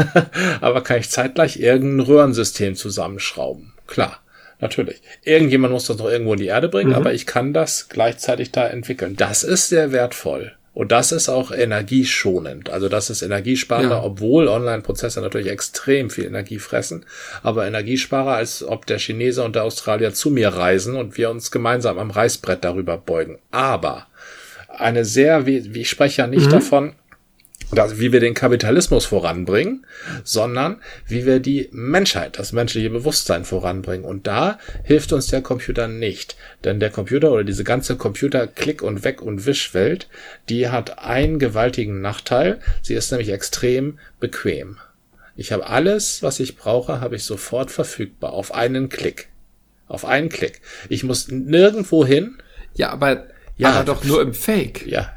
[0.60, 3.72] aber kann ich zeitgleich irgendein Röhrensystem zusammenschrauben.
[3.86, 4.18] Klar.
[4.60, 5.02] Natürlich.
[5.24, 6.96] Irgendjemand muss das noch irgendwo in die Erde bringen, mhm.
[6.96, 9.16] aber ich kann das gleichzeitig da entwickeln.
[9.16, 10.52] Das ist sehr wertvoll.
[10.74, 12.70] Und das ist auch energieschonend.
[12.70, 14.02] Also das ist Energiesparer, ja.
[14.02, 17.04] obwohl Online-Prozesse natürlich extrem viel Energie fressen,
[17.42, 21.50] aber Energiesparer, als ob der Chinese und der Australier zu mir reisen und wir uns
[21.50, 23.38] gemeinsam am Reißbrett darüber beugen.
[23.50, 24.06] Aber
[24.68, 26.52] eine sehr, wie, ich spreche ja nicht mhm.
[26.52, 26.94] davon,
[27.72, 29.86] dass, wie wir den Kapitalismus voranbringen,
[30.24, 34.04] sondern wie wir die Menschheit, das menschliche Bewusstsein voranbringen.
[34.04, 36.36] Und da hilft uns der Computer nicht.
[36.64, 40.08] Denn der Computer oder diese ganze Computer-Klick- und Weg- und Wischwelt,
[40.48, 42.60] die hat einen gewaltigen Nachteil.
[42.82, 44.78] Sie ist nämlich extrem bequem.
[45.34, 48.32] Ich habe alles, was ich brauche, habe ich sofort verfügbar.
[48.32, 49.28] Auf einen Klick.
[49.88, 50.60] Auf einen Klick.
[50.88, 52.38] Ich muss nirgendwo hin.
[52.74, 54.86] Ja, aber ja, aber doch nur im Fake.
[54.86, 55.12] Ja,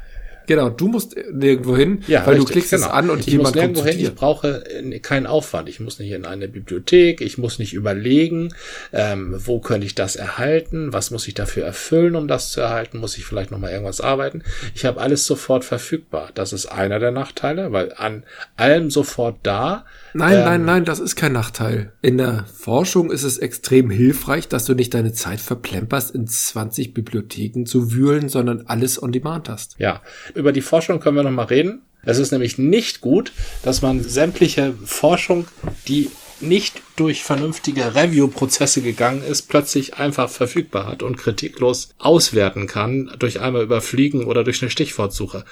[0.46, 2.86] Genau, du musst nirgendwo hin, ja, weil richtig, du klickst genau.
[2.86, 4.04] es an und ich jemand muss nirgendwo kommt hin.
[4.04, 5.68] Ich brauche äh, keinen Aufwand.
[5.68, 7.20] Ich muss nicht in eine Bibliothek.
[7.20, 8.54] Ich muss nicht überlegen,
[8.92, 10.92] ähm, wo könnte ich das erhalten?
[10.92, 12.98] Was muss ich dafür erfüllen, um das zu erhalten?
[12.98, 14.42] Muss ich vielleicht noch mal irgendwas arbeiten?
[14.74, 16.30] Ich habe alles sofort verfügbar.
[16.34, 18.24] Das ist einer der Nachteile, weil an
[18.56, 19.84] allem sofort da
[20.16, 21.92] Nein, ähm, nein, nein, das ist kein Nachteil.
[22.00, 26.94] In der Forschung ist es extrem hilfreich, dass du nicht deine Zeit verplemperst, in 20
[26.94, 29.76] Bibliotheken zu wühlen, sondern alles on demand hast.
[29.78, 30.00] Ja,
[30.34, 31.82] über die Forschung können wir noch mal reden.
[32.02, 35.46] Es ist nämlich nicht gut, dass man sämtliche Forschung,
[35.86, 36.10] die
[36.40, 43.40] nicht durch vernünftige Review-Prozesse gegangen ist, plötzlich einfach verfügbar hat und kritiklos auswerten kann durch
[43.40, 45.44] einmal überfliegen oder durch eine Stichwortsuche.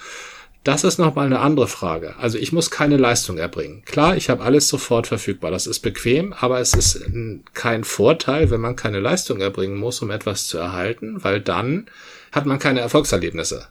[0.65, 2.15] Das ist nochmal eine andere Frage.
[2.17, 3.83] Also ich muss keine Leistung erbringen.
[3.85, 5.51] Klar, ich habe alles sofort verfügbar.
[5.51, 7.05] Das ist bequem, aber es ist
[7.53, 11.85] kein Vorteil, wenn man keine Leistung erbringen muss, um etwas zu erhalten, weil dann
[12.31, 13.67] hat man keine Erfolgserlebnisse.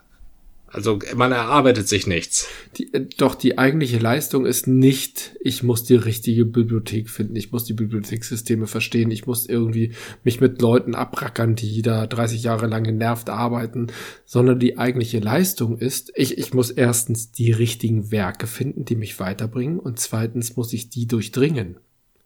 [0.74, 2.48] Also man erarbeitet sich nichts.
[2.76, 7.52] Die, äh, doch die eigentliche Leistung ist nicht, ich muss die richtige Bibliothek finden, ich
[7.52, 9.92] muss die Bibliothekssysteme verstehen, ich muss irgendwie
[10.24, 13.86] mich mit Leuten abrackern, die da 30 Jahre lang genervt arbeiten,
[14.26, 19.20] sondern die eigentliche Leistung ist, ich, ich muss erstens die richtigen Werke finden, die mich
[19.20, 21.76] weiterbringen und zweitens muss ich die durchdringen.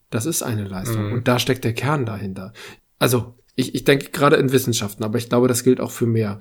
[0.09, 1.13] Das ist eine Leistung mhm.
[1.13, 2.55] und da steckt der Kern dahinter.
[2.99, 6.39] Also ich, ich denke gerade in Wissenschaften, aber ich glaube, das gilt auch für mehr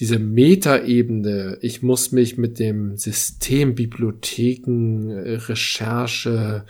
[0.00, 6.64] diese Metaebene, ich muss mich mit dem System, Bibliotheken, Recherche,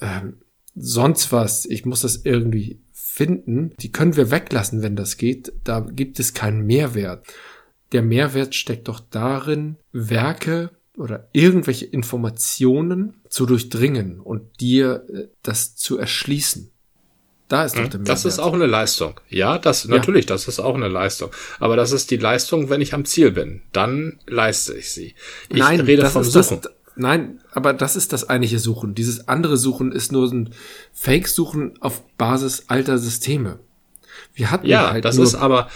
[0.00, 0.38] ähm,
[0.74, 5.52] sonst was, ich muss das irgendwie finden, die können wir weglassen, wenn das geht.
[5.62, 7.26] Da gibt es keinen Mehrwert.
[7.92, 15.76] Der Mehrwert steckt doch darin, Werke oder irgendwelche Informationen zu durchdringen und dir äh, das
[15.76, 16.70] zu erschließen.
[17.48, 17.90] Da ist doch hm?
[17.90, 18.08] der Mehrwert.
[18.08, 19.20] Das ist auch eine Leistung.
[19.28, 20.28] Ja, das, natürlich, ja.
[20.28, 21.30] das ist auch eine Leistung.
[21.60, 23.62] Aber das ist die Leistung, wenn ich am Ziel bin.
[23.72, 25.14] Dann leiste ich sie.
[25.50, 26.60] Ich nein, rede vom Suchen.
[26.62, 28.94] Das, nein, aber das ist das eigentliche Suchen.
[28.94, 30.54] Dieses andere Suchen ist nur ein
[30.92, 33.58] Fake-Suchen auf Basis alter Systeme.
[34.34, 35.68] Wir hatten ja, halt das nur, ist aber.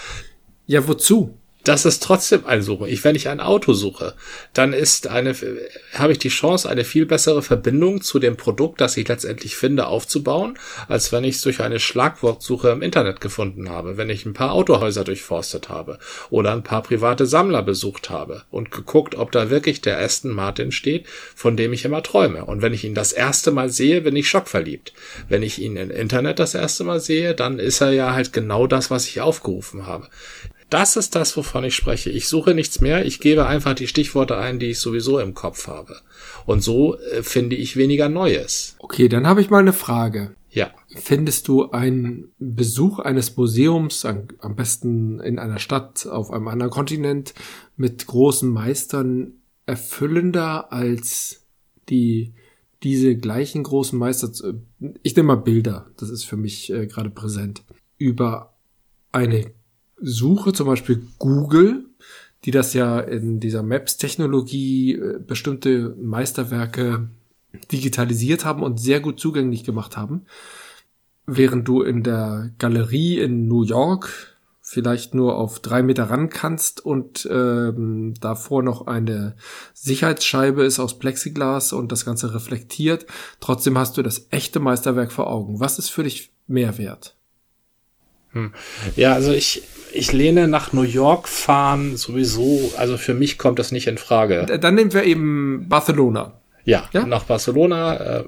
[0.67, 1.39] Ja, wozu?
[1.69, 2.89] Das ist trotzdem ein Suchen.
[2.89, 4.15] Ich, wenn ich ein Auto suche,
[4.55, 5.35] dann ist eine,
[5.93, 9.87] habe ich die Chance, eine viel bessere Verbindung zu dem Produkt, das ich letztendlich finde,
[9.87, 10.59] aufzubauen,
[10.89, 14.53] als wenn ich es durch eine Schlagwortsuche im Internet gefunden habe, wenn ich ein paar
[14.53, 15.99] Autohäuser durchforstet habe
[16.31, 20.73] oder ein paar private Sammler besucht habe und geguckt, ob da wirklich der Aston Martin
[20.73, 22.47] steht, von dem ich immer träume.
[22.47, 24.95] Und wenn ich ihn das erste Mal sehe, bin ich schockverliebt.
[25.29, 28.67] Wenn ich ihn im Internet das erste Mal sehe, dann ist er ja halt genau
[28.67, 30.09] das, was ich aufgerufen habe.
[30.71, 32.11] Das ist das, wovon ich spreche.
[32.11, 35.67] Ich suche nichts mehr, ich gebe einfach die Stichworte ein, die ich sowieso im Kopf
[35.67, 35.97] habe.
[36.47, 38.77] Und so äh, finde ich weniger Neues.
[38.79, 40.35] Okay, dann habe ich mal eine Frage.
[40.51, 40.71] Ja.
[40.89, 47.35] Findest du einen Besuch eines Museums, am besten in einer Stadt auf einem anderen Kontinent,
[47.77, 49.35] mit großen Meistern
[49.67, 51.45] erfüllender als
[51.89, 52.35] die
[52.83, 54.31] diese gleichen großen Meister,
[55.03, 57.65] ich nehme mal Bilder, das ist für mich äh, gerade präsent,
[57.97, 58.55] über
[59.11, 59.51] eine
[60.01, 61.87] Suche, zum Beispiel Google,
[62.45, 67.09] die das ja in dieser Maps-Technologie äh, bestimmte Meisterwerke
[67.73, 70.27] digitalisiert haben und sehr gut zugänglich gemacht haben,
[71.27, 76.85] während du in der Galerie in New York vielleicht nur auf drei Meter ran kannst
[76.85, 79.35] und ähm, davor noch eine
[79.73, 83.07] Sicherheitsscheibe ist aus Plexiglas und das Ganze reflektiert.
[83.41, 85.59] Trotzdem hast du das echte Meisterwerk vor Augen.
[85.59, 87.17] Was ist für dich mehr wert?
[88.33, 88.53] Hm.
[88.95, 93.73] Ja, also ich, ich lehne nach New York fahren sowieso, also für mich kommt das
[93.73, 94.47] nicht in Frage.
[94.61, 96.38] Dann nehmen wir eben Barcelona.
[96.69, 97.95] Ja, ja, nach Barcelona.
[97.95, 98.25] Äh,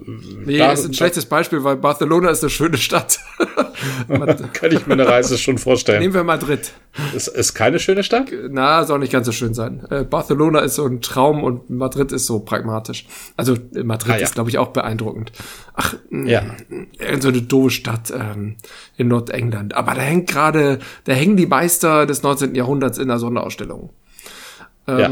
[0.47, 3.19] nee, da, ist ein schlechtes Beispiel, weil Barcelona ist eine schöne Stadt.
[4.55, 6.01] Kann ich mir eine Reise schon vorstellen.
[6.01, 6.73] Nehmen wir Madrid.
[7.15, 8.33] Ist, ist keine schöne Stadt?
[8.49, 9.85] Na, soll nicht ganz so schön sein.
[9.91, 13.07] Äh, Barcelona ist so ein Traum und Madrid ist so pragmatisch.
[13.37, 14.25] Also äh, Madrid ah, ja.
[14.25, 15.33] ist, glaube ich, auch beeindruckend.
[15.75, 16.43] Ach, ja.
[17.21, 18.57] so eine doofe Stadt ähm,
[18.97, 19.75] in Nordengland.
[19.75, 22.55] Aber da hängt gerade, da hängen die Meister des 19.
[22.55, 23.91] Jahrhunderts in der Sonderausstellung.
[24.89, 25.11] Ähm, ja.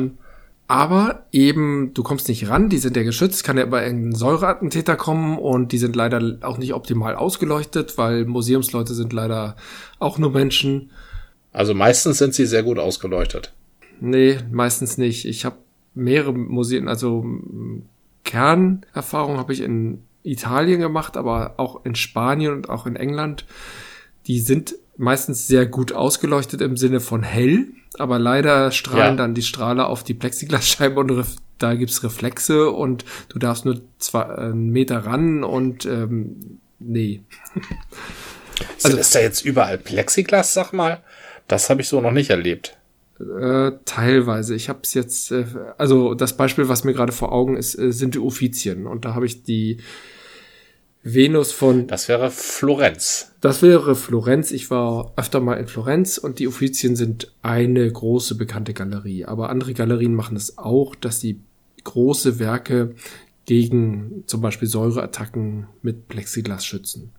[0.70, 4.96] Aber eben, du kommst nicht ran, die sind ja geschützt, kann ja über irgendeinen Säureattentäter
[4.96, 9.56] kommen und die sind leider auch nicht optimal ausgeleuchtet, weil Museumsleute sind leider
[9.98, 10.90] auch nur Menschen.
[11.52, 13.54] Also meistens sind sie sehr gut ausgeleuchtet.
[13.98, 15.24] Nee, meistens nicht.
[15.24, 15.56] Ich habe
[15.94, 17.24] mehrere Museen, also
[18.24, 23.46] Kernerfahrung habe ich in Italien gemacht, aber auch in Spanien und auch in England.
[24.26, 27.68] Die sind meistens sehr gut ausgeleuchtet im Sinne von hell,
[27.98, 29.22] aber leider strahlen ja.
[29.22, 31.24] dann die Strahler auf die Plexiglasscheibe und
[31.58, 37.22] da gibt's Reflexe und du darfst nur zwei äh, Meter ran und ähm, nee.
[38.82, 41.02] also ist da jetzt überall Plexiglas, sag mal?
[41.46, 42.76] Das habe ich so noch nicht erlebt.
[43.18, 44.54] Äh, teilweise.
[44.54, 45.44] Ich habe es jetzt, äh,
[45.76, 49.14] also das Beispiel, was mir gerade vor Augen ist, äh, sind die Uffizien und da
[49.14, 49.78] habe ich die
[51.02, 51.86] Venus von.
[51.86, 53.32] Das wäre Florenz.
[53.40, 54.50] Das wäre Florenz.
[54.50, 59.24] Ich war öfter mal in Florenz und die Uffizien sind eine große bekannte Galerie.
[59.24, 61.40] Aber andere Galerien machen es auch, dass sie
[61.84, 62.94] große Werke
[63.46, 67.12] gegen zum Beispiel Säureattacken mit Plexiglas schützen.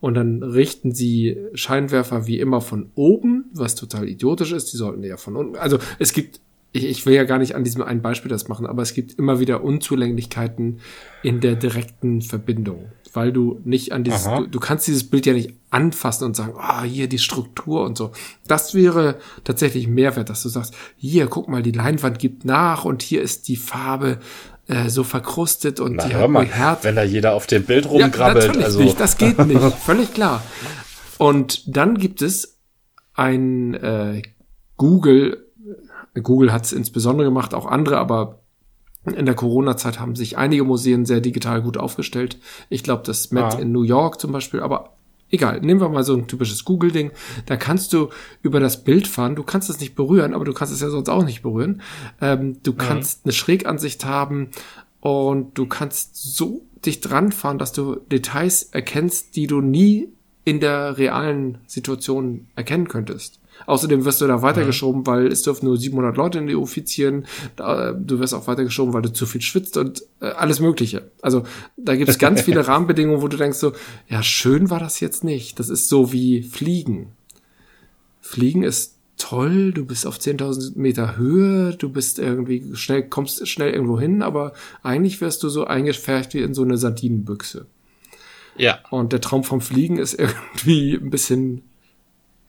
[0.00, 4.72] Und dann richten sie Scheinwerfer wie immer von oben, was total idiotisch ist.
[4.72, 5.56] Die sollten ja von unten.
[5.56, 6.40] Also es gibt
[6.72, 9.18] ich, ich will ja gar nicht an diesem einen Beispiel das machen, aber es gibt
[9.18, 10.80] immer wieder Unzulänglichkeiten
[11.22, 15.32] in der direkten Verbindung, weil du nicht an dieses, du, du, kannst dieses Bild ja
[15.32, 18.12] nicht anfassen und sagen, ah, oh, hier die Struktur und so.
[18.46, 23.02] Das wäre tatsächlich Mehrwert, dass du sagst, hier, guck mal, die Leinwand gibt nach und
[23.02, 24.18] hier ist die Farbe
[24.68, 26.84] äh, so verkrustet und Na, die hör mal, Herd.
[26.84, 28.56] wenn da jeder auf dem Bild rumgrabbelt.
[28.56, 28.80] Ja, also.
[28.80, 30.42] nicht, das geht nicht, völlig klar.
[31.18, 32.58] Und dann gibt es
[33.14, 34.22] ein äh,
[34.76, 35.49] Google
[36.14, 38.40] Google hat es insbesondere gemacht, auch andere, aber
[39.04, 42.38] in der Corona-Zeit haben sich einige Museen sehr digital gut aufgestellt.
[42.68, 43.58] Ich glaube, das Met ah.
[43.58, 44.94] in New York zum Beispiel, aber
[45.30, 47.12] egal, nehmen wir mal so ein typisches Google-Ding.
[47.46, 48.10] Da kannst du
[48.42, 49.36] über das Bild fahren.
[49.36, 51.82] Du kannst es nicht berühren, aber du kannst es ja sonst auch nicht berühren.
[52.20, 52.76] Ähm, du mhm.
[52.76, 54.50] kannst eine Schrägansicht haben
[55.00, 60.08] und du kannst so dich dran fahren, dass du Details erkennst, die du nie
[60.44, 63.39] in der realen Situation erkennen könntest.
[63.66, 65.06] Außerdem wirst du da weitergeschoben, mhm.
[65.06, 67.26] weil es dürfen nur 700 Leute in die Offizien.
[67.56, 71.10] Du wirst auch weitergeschoben, weil du zu viel schwitzt und äh, alles Mögliche.
[71.22, 71.44] Also
[71.76, 73.72] da gibt es ganz viele Rahmenbedingungen, wo du denkst so,
[74.08, 75.58] ja, schön war das jetzt nicht.
[75.58, 77.12] Das ist so wie Fliegen.
[78.20, 83.72] Fliegen ist toll, du bist auf 10.000 Meter Höhe, du bist irgendwie schnell, kommst schnell
[83.72, 87.66] irgendwo hin, aber eigentlich wirst du so eingefärbt wie in so eine Sardinenbüchse.
[88.56, 88.78] Ja.
[88.90, 91.62] Und der Traum vom Fliegen ist irgendwie ein bisschen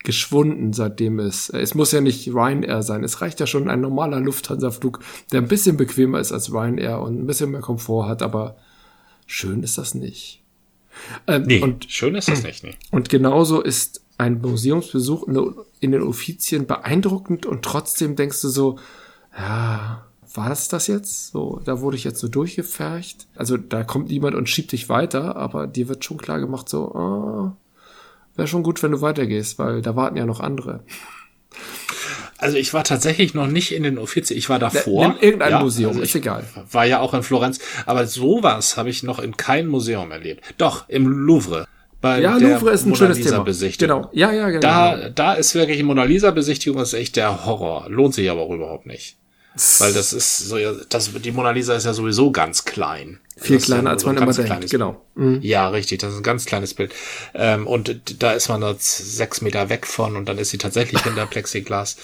[0.04, 3.04] geschwunden, seitdem es, es muss ja nicht Ryanair sein.
[3.04, 5.00] Es reicht ja schon ein normaler Lufthansa-Flug,
[5.32, 8.58] der ein bisschen bequemer ist als Ryanair und ein bisschen mehr Komfort hat, aber
[9.28, 10.42] schön ist das nicht.
[11.28, 12.76] Ähm, nee, und, schön ist das nicht, nee.
[12.92, 15.28] Und genauso ist ein Museumsbesuch
[15.80, 18.78] in, den Offizien beeindruckend und trotzdem denkst du so,
[19.36, 21.32] ja, war das das jetzt?
[21.32, 23.28] So, da wurde ich jetzt so durchgefercht.
[23.36, 26.94] Also da kommt niemand und schiebt dich weiter, aber dir wird schon klar gemacht, so,
[26.94, 27.58] ah,
[28.36, 30.84] wäre schon gut, wenn du weitergehst, weil da warten ja noch andere.
[32.38, 35.06] Also ich war tatsächlich noch nicht in den Offizien, ich war davor.
[35.06, 36.44] In irgendein ja, Museum, also ist egal.
[36.72, 40.44] War ja auch in Florenz, aber sowas habe ich noch in keinem Museum erlebt.
[40.58, 41.68] Doch, im Louvre.
[42.02, 43.44] Bei ja, Louvre ist ein Mona schönes Lisa Thema.
[43.44, 44.02] Besichtigung.
[44.02, 44.10] Genau.
[44.14, 44.60] Ja, ja, genau.
[44.60, 47.86] Da, da ist wirklich Mona Lisa Besichtigung ist echt der Horror.
[47.90, 49.18] Lohnt sich aber auch überhaupt nicht.
[49.54, 50.56] Weil das ist so,
[50.88, 53.20] das, die Mona Lisa ist ja sowieso ganz klein.
[53.36, 55.02] Viel kleiner, als man immer denkt, genau.
[55.16, 55.40] Mhm.
[55.42, 56.94] Ja, richtig, das ist ein ganz kleines Bild.
[57.34, 61.04] Ähm, und da ist man jetzt sechs Meter weg von und dann ist sie tatsächlich
[61.04, 61.98] hinter Plexiglas.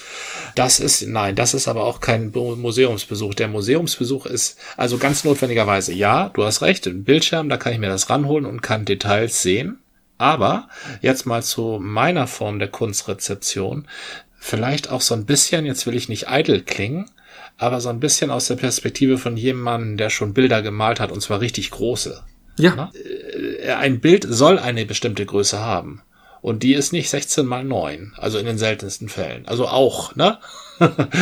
[0.56, 3.32] Das ist, nein, das ist aber auch kein Museumsbesuch.
[3.34, 7.78] Der Museumsbesuch ist, also ganz notwendigerweise, ja, du hast recht, ein Bildschirm, da kann ich
[7.78, 9.78] mir das ranholen und kann Details sehen.
[10.18, 10.68] Aber
[11.00, 13.86] jetzt mal zu meiner Form der Kunstrezeption.
[14.38, 17.08] Vielleicht auch so ein bisschen, jetzt will ich nicht eitel klingen,
[17.58, 21.20] aber so ein bisschen aus der Perspektive von jemandem, der schon Bilder gemalt hat und
[21.20, 22.22] zwar richtig große.
[22.58, 22.90] Ja.
[23.62, 26.02] Äh, ein Bild soll eine bestimmte Größe haben.
[26.40, 29.46] Und die ist nicht 16 mal 9, also in den seltensten Fällen.
[29.48, 30.38] Also auch, ne?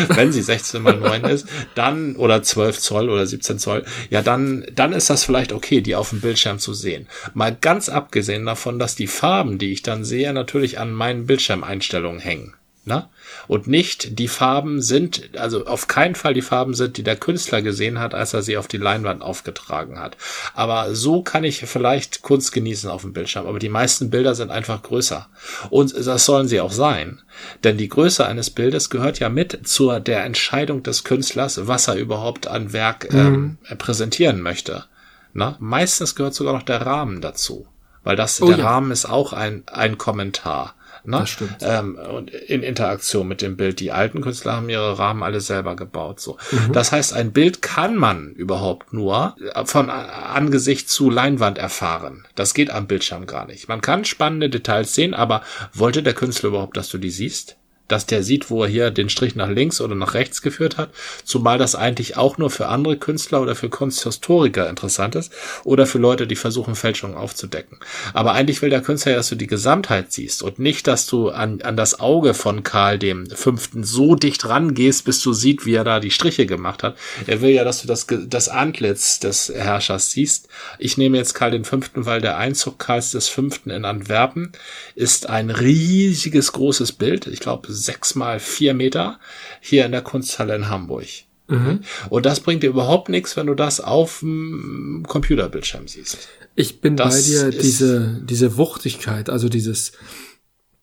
[0.08, 4.66] Wenn sie 16 mal 9 ist, dann, oder 12 Zoll oder 17 Zoll, ja, dann,
[4.74, 7.08] dann ist das vielleicht okay, die auf dem Bildschirm zu sehen.
[7.32, 12.20] Mal ganz abgesehen davon, dass die Farben, die ich dann sehe, natürlich an meinen Bildschirmeinstellungen
[12.20, 12.52] hängen.
[12.88, 13.10] Na?
[13.48, 17.60] Und nicht die Farben sind, also auf keinen Fall die Farben sind, die der Künstler
[17.60, 20.16] gesehen hat, als er sie auf die Leinwand aufgetragen hat.
[20.54, 23.48] Aber so kann ich vielleicht Kunst genießen auf dem Bildschirm.
[23.48, 25.28] Aber die meisten Bilder sind einfach größer.
[25.68, 27.20] Und das sollen sie auch sein.
[27.64, 31.96] Denn die Größe eines Bildes gehört ja mit zur der Entscheidung des Künstlers, was er
[31.96, 33.78] überhaupt an Werk ähm, mhm.
[33.78, 34.84] präsentieren möchte.
[35.32, 35.56] Na?
[35.58, 37.66] Meistens gehört sogar noch der Rahmen dazu.
[38.04, 38.64] Weil das, oh, der ja.
[38.64, 40.75] Rahmen ist auch ein, ein Kommentar.
[41.06, 41.18] Ne?
[41.18, 41.56] Das stimmt.
[41.60, 43.80] Ähm, und in Interaktion mit dem Bild.
[43.80, 46.20] Die alten Künstler haben ihre Rahmen alle selber gebaut.
[46.20, 46.36] So.
[46.50, 46.72] Mhm.
[46.72, 52.26] Das heißt, ein Bild kann man überhaupt nur von Angesicht zu Leinwand erfahren.
[52.34, 53.68] Das geht am Bildschirm gar nicht.
[53.68, 55.42] Man kann spannende Details sehen, aber
[55.72, 57.56] wollte der Künstler überhaupt, dass du die siehst?
[57.88, 60.90] Dass der sieht, wo er hier den Strich nach links oder nach rechts geführt hat,
[61.24, 65.32] zumal das eigentlich auch nur für andere Künstler oder für Kunsthistoriker interessant ist
[65.64, 67.78] oder für Leute, die versuchen, Fälschungen aufzudecken.
[68.12, 71.30] Aber eigentlich will der Künstler ja, dass du die Gesamtheit siehst und nicht, dass du
[71.30, 75.74] an, an das Auge von Karl dem Fünften so dicht rangehst, bis du siehst, wie
[75.74, 76.96] er da die Striche gemacht hat.
[77.26, 80.48] Er will ja, dass du das, das Antlitz des Herrschers siehst.
[80.78, 84.52] Ich nehme jetzt Karl den Fünften, weil der Einzug Karls des Fünften in Antwerpen
[84.94, 87.26] ist ein riesiges, großes Bild.
[87.26, 89.20] Ich glaube, sechs mal vier Meter
[89.60, 91.06] hier in der Kunsthalle in Hamburg.
[91.48, 91.80] Mhm.
[92.10, 96.28] Und das bringt dir überhaupt nichts, wenn du das auf dem Computerbildschirm siehst.
[96.54, 99.92] Ich bin das bei dir, diese, diese Wuchtigkeit, also dieses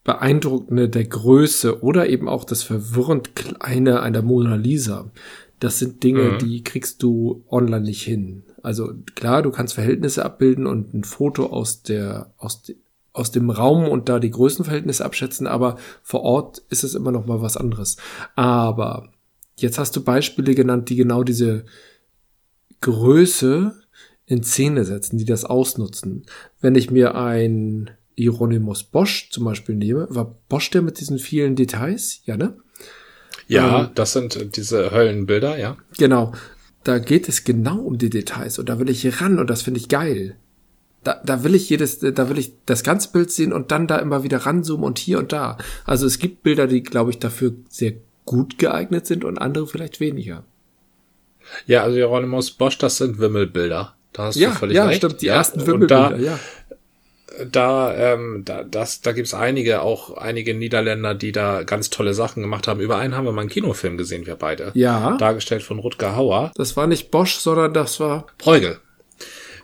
[0.04, 5.12] Beeindruckende der Größe oder eben auch das verwirrend Kleine einer Mona Lisa.
[5.60, 6.40] Das sind Dinge, mhm.
[6.40, 8.44] die kriegst du online nicht hin.
[8.62, 12.64] Also klar, du kannst Verhältnisse abbilden und ein Foto aus der, aus,
[13.14, 17.28] aus dem Raum und da die Größenverhältnisse abschätzen, aber vor Ort ist es immer noch
[17.28, 17.98] mal was anderes.
[18.36, 19.12] Aber
[19.56, 21.66] jetzt hast du Beispiele genannt, die genau diese
[22.82, 23.76] Größe
[24.26, 26.26] in Szene setzen, die das ausnutzen.
[26.60, 31.56] Wenn ich mir ein Hieronymus Bosch zum Beispiel nehme, war Bosch der mit diesen vielen
[31.56, 32.22] Details?
[32.26, 32.58] Ja, ne?
[33.48, 35.78] Ja, ähm, das sind diese Höllenbilder, ja.
[35.98, 36.34] Genau.
[36.84, 39.80] Da geht es genau um die Details und da will ich ran und das finde
[39.80, 40.38] ich geil
[41.04, 43.98] da, da will ich jedes, da will ich das ganze Bild sehen und dann da
[43.98, 45.58] immer wieder ranzoomen und hier und da.
[45.86, 47.94] Also es gibt Bilder, die, glaube ich, dafür sehr
[48.26, 50.44] gut geeignet sind und andere vielleicht weniger.
[51.66, 53.96] Ja, also Hieronymus Bosch, das sind Wimmelbilder.
[54.14, 54.98] Da hast ja, du völlig ja, recht.
[54.98, 56.40] Stimmt, die ja, ersten Wimmelbilder, da, ja.
[57.52, 62.44] Da, ähm, da, das, da gibt's einige, auch einige Niederländer, die da ganz tolle Sachen
[62.44, 62.80] gemacht haben.
[62.80, 64.72] Über einen haben wir mal einen Kinofilm gesehen, wir beide.
[64.76, 65.18] Ja.
[65.18, 66.52] Dargestellt von Rutger Hauer.
[66.56, 68.80] Das war nicht Bosch, sondern das war Breugel.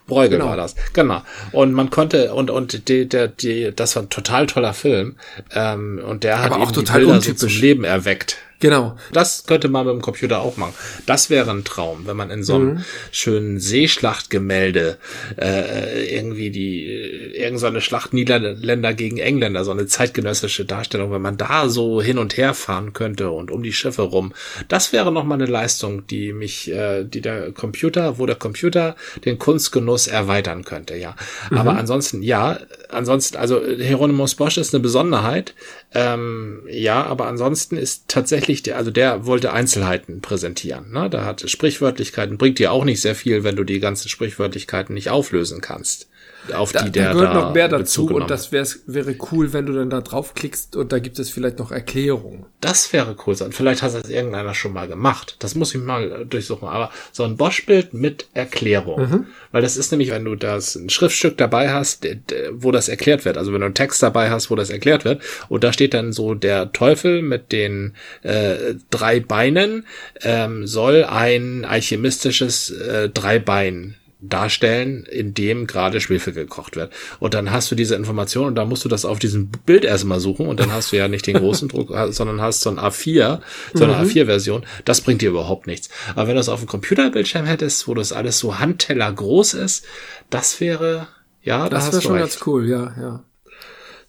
[0.09, 0.47] Bruegel genau.
[0.47, 0.75] war das.
[0.93, 1.21] Genau.
[1.51, 5.15] Und man konnte, und, und die, der, die, das war ein total toller Film.
[5.53, 8.37] Ähm, und der hat Aber eben total Bilder so zum Leben erweckt.
[8.59, 8.97] Genau.
[9.13, 10.73] Das könnte man mit dem Computer auch machen.
[11.05, 12.85] Das wäre ein Traum, wenn man in so einem mhm.
[13.11, 14.97] schönen Seeschlachtgemälde
[15.37, 21.37] äh, irgendwie die irgendeine so Schlacht Niederländer gegen Engländer, so eine zeitgenössische Darstellung, wenn man
[21.37, 24.33] da so hin und her fahren könnte und um die Schiffe rum.
[24.67, 28.97] Das wäre noch mal eine Leistung, die mich, äh, die der Computer, wo der Computer
[29.23, 31.15] den Kunstgenuss erweitern könnte, ja.
[31.49, 31.57] Mhm.
[31.57, 35.53] Aber ansonsten, ja, ansonsten, also Hieronymus Bosch ist eine Besonderheit.
[35.91, 40.91] Ähm, ja, aber ansonsten ist tatsächlich der, also der wollte Einzelheiten präsentieren.
[40.91, 41.09] Ne?
[41.09, 45.09] Da hat Sprichwörtlichkeiten, bringt dir auch nicht sehr viel, wenn du die ganzen Sprichwörtlichkeiten nicht
[45.09, 46.07] auflösen kannst
[46.53, 49.65] auf da, die der da gehört da noch mehr dazu und das wäre cool, wenn
[49.65, 52.45] du dann da draufklickst und da gibt es vielleicht noch Erklärungen.
[52.61, 53.51] Das wäre cool sein.
[53.53, 55.37] Vielleicht hat das irgendeiner schon mal gemacht.
[55.39, 56.67] Das muss ich mal durchsuchen.
[56.67, 59.01] Aber so ein Bosch-Bild mit Erklärung.
[59.01, 59.25] Mhm.
[59.51, 62.05] Weil das ist nämlich, wenn du das ein Schriftstück dabei hast,
[62.51, 63.37] wo das erklärt wird.
[63.37, 65.21] Also wenn du einen Text dabei hast, wo das erklärt wird.
[65.47, 67.93] Und da steht dann so, der Teufel mit den
[68.23, 69.85] äh, drei Beinen
[70.21, 76.91] ähm, soll ein alchemistisches äh, Dreibein darstellen, in dem gerade Schwefel gekocht wird.
[77.19, 80.19] Und dann hast du diese Information und dann musst du das auf diesem Bild erstmal
[80.19, 83.39] suchen und dann hast du ja nicht den großen Druck, sondern hast so ein A4,
[83.73, 84.01] so eine mhm.
[84.01, 84.65] A4-Version.
[84.83, 85.89] Das bringt dir überhaupt nichts.
[86.15, 89.85] Aber wenn du es auf dem Computerbildschirm hättest, wo das alles so Handteller groß ist,
[90.29, 91.07] das wäre,
[91.41, 92.23] ja, das wäre schon recht.
[92.23, 93.23] ganz cool, ja, ja.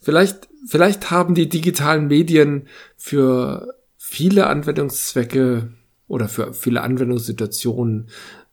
[0.01, 5.71] Vielleicht, vielleicht haben die digitalen Medien für viele Anwendungszwecke
[6.07, 8.09] oder für viele Anwendungssituationen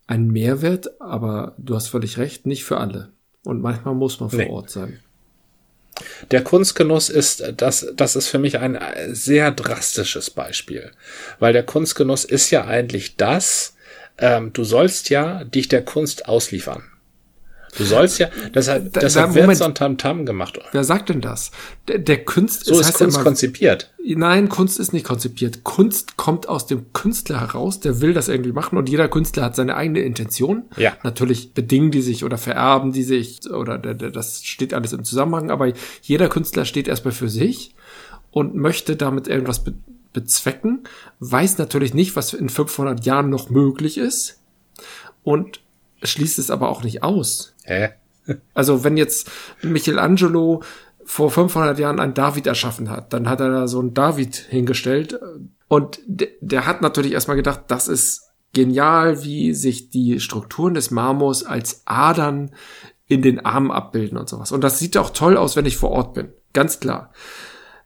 [0.09, 3.13] ein Mehrwert, aber du hast völlig recht, nicht für alle.
[3.45, 4.49] Und manchmal muss man vor nee.
[4.49, 4.99] Ort sein.
[6.31, 8.79] Der Kunstgenuss ist, das, das ist für mich ein
[9.11, 10.93] sehr drastisches Beispiel.
[11.39, 13.77] Weil der Kunstgenuss ist ja eigentlich das,
[14.19, 16.85] ähm, du sollst ja dich der Kunst ausliefern.
[17.77, 20.59] Du sollst ja, deshalb, da, deshalb wird so ein Tamtam gemacht.
[20.73, 21.51] Wer sagt denn das?
[21.87, 23.93] Der, der Kunst so ist Kunst ja immer, konzipiert.
[24.05, 25.65] Nein, Kunst ist nicht konzipiert.
[25.65, 29.57] Kunst kommt aus dem Künstler heraus, der will das irgendwie machen und jeder Künstler hat
[29.57, 30.65] seine eigene Intention.
[30.77, 30.97] Ja.
[31.03, 35.73] Natürlich bedingen die sich oder vererben die sich oder das steht alles im Zusammenhang, aber
[36.03, 37.75] jeder Künstler steht erstmal für sich
[38.31, 39.75] und möchte damit irgendwas be
[40.15, 40.85] bezwecken,
[41.21, 44.41] weiß natürlich nicht, was in 500 Jahren noch möglich ist
[45.23, 45.61] und
[46.03, 47.55] schließt es aber auch nicht aus.
[47.69, 47.91] Hä?
[48.55, 49.31] Also wenn jetzt
[49.63, 50.63] Michelangelo
[51.05, 55.19] vor 500 Jahren einen David erschaffen hat, dann hat er da so einen David hingestellt
[55.69, 60.91] und der, der hat natürlich erstmal gedacht, das ist genial, wie sich die Strukturen des
[60.91, 62.51] Marmors als Adern
[63.07, 64.53] in den Armen abbilden und sowas.
[64.53, 66.33] Und das sieht auch toll aus, wenn ich vor Ort bin.
[66.53, 67.13] Ganz klar.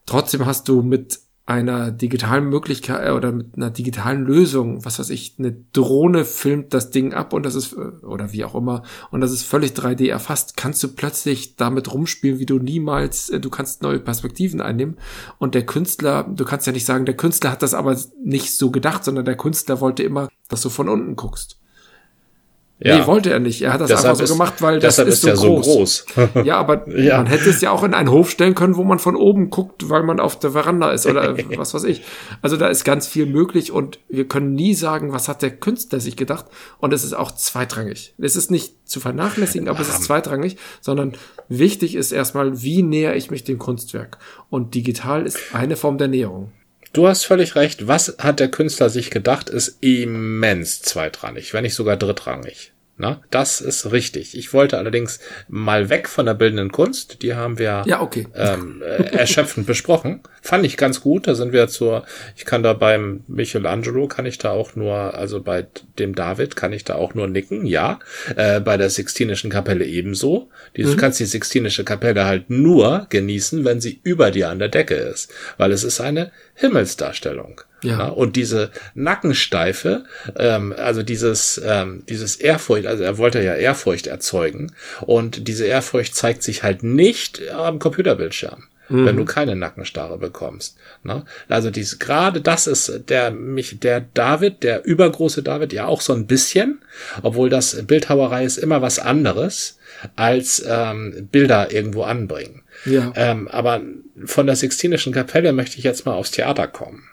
[0.06, 5.10] Trotzdem hast du mit einer digitalen Möglichkeit äh, oder mit einer digitalen Lösung, was weiß
[5.10, 8.84] ich, eine Drohne filmt das Ding ab und das ist, äh, oder wie auch immer,
[9.10, 13.40] und das ist völlig 3D erfasst, kannst du plötzlich damit rumspielen, wie du niemals, äh,
[13.40, 14.98] du kannst neue Perspektiven einnehmen
[15.38, 18.70] und der Künstler, du kannst ja nicht sagen, der Künstler hat das aber nicht so
[18.70, 21.58] gedacht, sondern der Künstler wollte immer, dass du von unten guckst.
[22.84, 22.98] Ja.
[22.98, 23.62] Nee, wollte er nicht.
[23.62, 25.64] Er hat das deshalb einfach so ist, gemacht, weil das ist, ist so, ja groß.
[25.64, 26.06] so groß.
[26.44, 27.18] ja, aber ja.
[27.18, 29.88] man hätte es ja auch in einen Hof stellen können, wo man von oben guckt,
[29.88, 32.02] weil man auf der Veranda ist oder was weiß ich.
[32.40, 36.00] Also da ist ganz viel möglich und wir können nie sagen, was hat der Künstler
[36.00, 36.46] sich gedacht.
[36.78, 38.14] Und es ist auch zweitrangig.
[38.18, 41.12] Es ist nicht zu vernachlässigen, aber es ist zweitrangig, sondern
[41.48, 44.18] wichtig ist erstmal, wie näher ich mich dem Kunstwerk.
[44.50, 46.50] Und digital ist eine Form der Näherung.
[46.92, 47.86] Du hast völlig recht.
[47.86, 52.72] Was hat der Künstler sich gedacht, ist immens zweitrangig, wenn nicht sogar drittrangig.
[52.98, 54.36] Na, das ist richtig.
[54.36, 55.18] Ich wollte allerdings
[55.48, 57.22] mal weg von der bildenden Kunst.
[57.22, 58.28] Die haben wir ja, okay.
[58.34, 60.20] ähm, äh, erschöpfend besprochen.
[60.42, 61.26] Fand ich ganz gut.
[61.26, 62.04] Da sind wir zur,
[62.36, 65.66] ich kann da beim Michelangelo, kann ich da auch nur, also bei
[65.98, 67.98] dem David kann ich da auch nur nicken, ja.
[68.36, 70.50] Äh, bei der Sixtinischen Kapelle ebenso.
[70.76, 70.90] Die, mhm.
[70.90, 74.94] Du kannst die Sixtinische Kapelle halt nur genießen, wenn sie über dir an der Decke
[74.94, 75.32] ist.
[75.56, 77.62] Weil es ist eine Himmelsdarstellung.
[77.82, 78.06] Ja.
[78.06, 80.04] und diese Nackensteife,
[80.36, 86.14] ähm, also dieses, ähm, dieses Ehrfurcht, also er wollte ja Ehrfurcht erzeugen und diese Ehrfurcht
[86.14, 88.64] zeigt sich halt nicht am Computerbildschirm.
[88.88, 89.06] Mhm.
[89.06, 90.76] Wenn du keine Nackenstarre bekommst.
[91.02, 91.24] Ne?
[91.48, 96.12] Also dies, gerade das ist der mich, der David, der übergroße David, ja auch so
[96.12, 96.82] ein bisschen,
[97.22, 99.78] obwohl das Bildhauerei ist immer was anderes
[100.16, 102.62] als ähm, Bilder irgendwo anbringen.
[102.84, 103.12] Ja.
[103.14, 103.80] Ähm, aber
[104.24, 107.04] von der Sixtinischen Kapelle möchte ich jetzt mal aufs Theater kommen.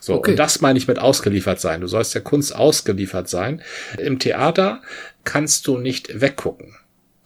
[0.00, 0.32] So, okay.
[0.32, 1.82] und das meine ich mit ausgeliefert sein.
[1.82, 3.62] Du sollst der Kunst ausgeliefert sein.
[3.98, 4.82] Im Theater
[5.24, 6.74] kannst du nicht weggucken.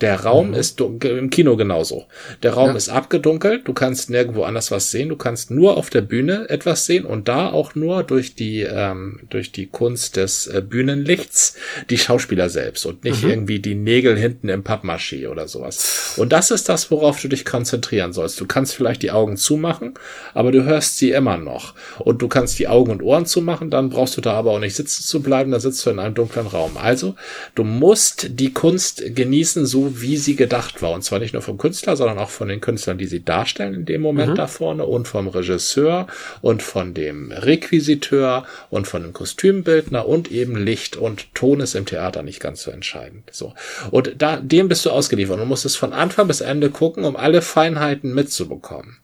[0.05, 0.55] Der Raum mhm.
[0.55, 2.05] ist im Kino genauso.
[2.43, 2.77] Der Raum ja.
[2.77, 6.85] ist abgedunkelt, du kannst nirgendwo anders was sehen, du kannst nur auf der Bühne etwas
[6.85, 11.57] sehen und da auch nur durch die, ähm, durch die Kunst des äh, Bühnenlichts
[11.89, 13.31] die Schauspieler selbst und nicht mhm.
[13.31, 16.17] irgendwie die Nägel hinten im Pappmaché oder sowas.
[16.19, 18.39] Und das ist das, worauf du dich konzentrieren sollst.
[18.39, 19.95] Du kannst vielleicht die Augen zumachen,
[20.35, 21.73] aber du hörst sie immer noch.
[21.99, 24.77] Und du kannst die Augen und Ohren zumachen, dann brauchst du da aber auch nicht
[24.77, 26.77] sitzen zu bleiben, da sitzt du in einem dunklen Raum.
[26.77, 27.15] Also,
[27.55, 30.93] du musst die Kunst genießen, so wie sie gedacht war.
[30.93, 33.85] Und zwar nicht nur vom Künstler, sondern auch von den Künstlern, die sie darstellen in
[33.85, 34.37] dem Moment mhm.
[34.37, 36.07] da vorne und vom Regisseur
[36.41, 41.87] und von dem Requisiteur und von dem Kostümbildner und eben Licht und Ton ist im
[41.87, 43.25] Theater nicht ganz so entscheidend.
[43.31, 43.55] So.
[43.91, 47.17] Und da, dem bist du ausgeliefert und musst es von Anfang bis Ende gucken, um
[47.17, 48.99] alle Feinheiten mitzubekommen.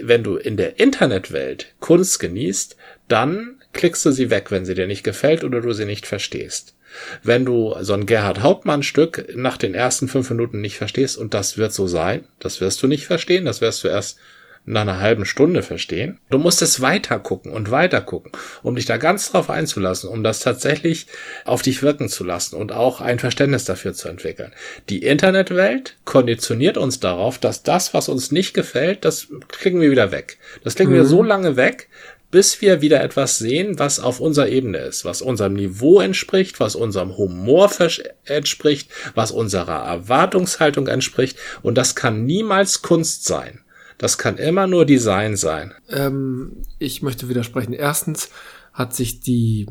[0.00, 2.76] Wenn du in der Internetwelt Kunst genießt,
[3.08, 6.73] dann klickst du sie weg, wenn sie dir nicht gefällt oder du sie nicht verstehst.
[7.22, 11.34] Wenn du so ein Gerhard Hauptmann Stück nach den ersten fünf Minuten nicht verstehst, und
[11.34, 14.18] das wird so sein, das wirst du nicht verstehen, das wirst du erst
[14.66, 16.18] nach einer halben Stunde verstehen.
[16.30, 18.32] Du musst es weiter gucken und weiter gucken,
[18.62, 21.06] um dich da ganz drauf einzulassen, um das tatsächlich
[21.44, 24.52] auf dich wirken zu lassen und auch ein Verständnis dafür zu entwickeln.
[24.88, 30.12] Die Internetwelt konditioniert uns darauf, dass das, was uns nicht gefällt, das klicken wir wieder
[30.12, 30.38] weg.
[30.62, 30.98] Das klicken mhm.
[30.98, 31.88] wir so lange weg,
[32.34, 36.74] bis wir wieder etwas sehen, was auf unserer Ebene ist, was unserem Niveau entspricht, was
[36.74, 37.70] unserem Humor
[38.24, 41.38] entspricht, was unserer Erwartungshaltung entspricht.
[41.62, 43.60] Und das kann niemals Kunst sein.
[43.98, 45.74] Das kann immer nur Design sein.
[45.88, 47.72] Ähm, ich möchte widersprechen.
[47.72, 48.30] Erstens
[48.72, 49.68] hat sich die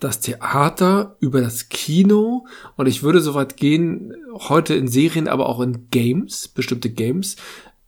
[0.00, 2.46] das Theater über das Kino
[2.78, 7.36] und ich würde so weit gehen, heute in Serien, aber auch in Games, bestimmte Games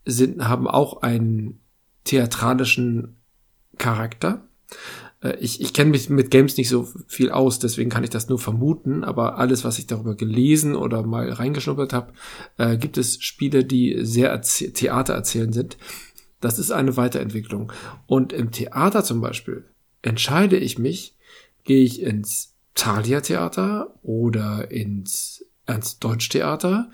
[0.05, 1.61] sind, haben auch einen
[2.05, 3.17] theatralischen
[3.79, 4.47] Charakter.
[5.23, 8.29] Äh, ich, ich kenne mich mit Games nicht so viel aus, deswegen kann ich das
[8.29, 12.13] nur vermuten, aber alles, was ich darüber gelesen oder mal reingeschnuppert habe,
[12.59, 15.77] äh, gibt es Spiele, die sehr Theater erzählen sind.
[16.41, 17.73] Das ist eine Weiterentwicklung.
[18.07, 19.65] Und im Theater zum Beispiel
[20.03, 21.17] entscheide ich mich,
[21.65, 26.91] gehe ich ins Thalia Theater oder ins Ernst Deutsch Theater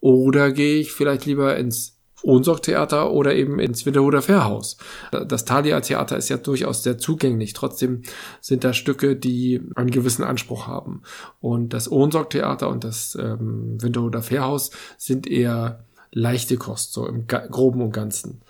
[0.00, 1.97] oder gehe ich vielleicht lieber ins
[2.28, 4.76] Ohnsorg-Theater oder eben ins Winterhuder Fährhaus.
[5.10, 7.54] Das Thalia-Theater ist ja durchaus sehr zugänglich.
[7.54, 8.02] Trotzdem
[8.40, 11.02] sind da Stücke, die einen gewissen Anspruch haben.
[11.40, 17.82] Und das Ohnsorg-Theater und das ähm, Winterhuder Fährhaus sind eher leichte Kost, so im groben
[17.82, 18.42] und ganzen.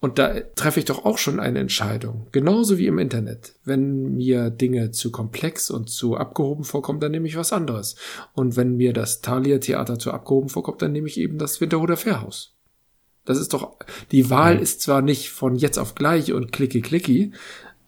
[0.00, 2.26] Und da treffe ich doch auch schon eine Entscheidung.
[2.32, 3.54] Genauso wie im Internet.
[3.64, 7.96] Wenn mir Dinge zu komplex und zu abgehoben vorkommen, dann nehme ich was anderes.
[8.32, 11.96] Und wenn mir das Thalia Theater zu abgehoben vorkommt, dann nehme ich eben das Winterhuder
[11.96, 12.56] Fährhaus.
[13.24, 13.76] Das ist doch,
[14.12, 14.62] die Wahl mhm.
[14.62, 17.32] ist zwar nicht von jetzt auf gleich und klicki klicki,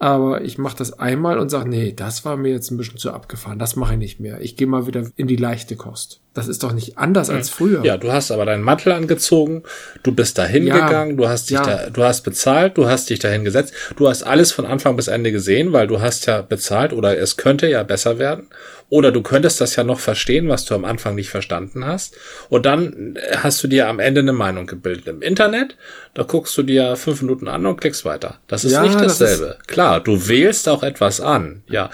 [0.02, 3.12] aber ich mache das einmal und sage, nee, das war mir jetzt ein bisschen zu
[3.12, 4.40] abgefahren, das mache ich nicht mehr.
[4.40, 6.20] Ich gehe mal wieder in die leichte Kost.
[6.34, 7.84] Das ist doch nicht anders als früher.
[7.84, 9.62] Ja, du hast aber deinen Mantel angezogen,
[10.02, 11.62] du bist dahin ja, gegangen, du hast dich ja.
[11.62, 15.06] da, du hast bezahlt, du hast dich dahin gesetzt, du hast alles von Anfang bis
[15.06, 18.48] Ende gesehen, weil du hast ja bezahlt oder es könnte ja besser werden
[18.92, 22.14] oder du könntest das ja noch verstehen, was du am Anfang nicht verstanden hast.
[22.50, 25.06] Und dann hast du dir am Ende eine Meinung gebildet.
[25.08, 25.78] Im Internet,
[26.12, 28.40] da guckst du dir fünf Minuten an und klickst weiter.
[28.48, 29.56] Das ist ja, nicht dasselbe.
[29.56, 31.62] Das Klar, du wählst auch etwas an.
[31.70, 31.88] Ja,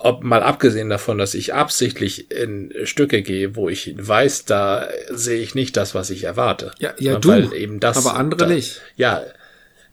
[0.00, 5.42] ob mal abgesehen davon, dass ich absichtlich in Stücke gehe, wo ich weiß, da sehe
[5.42, 6.70] ich nicht das, was ich erwarte.
[6.78, 8.80] Ja, ja, Weil du, eben das, aber andere da, nicht.
[8.96, 9.22] Ja,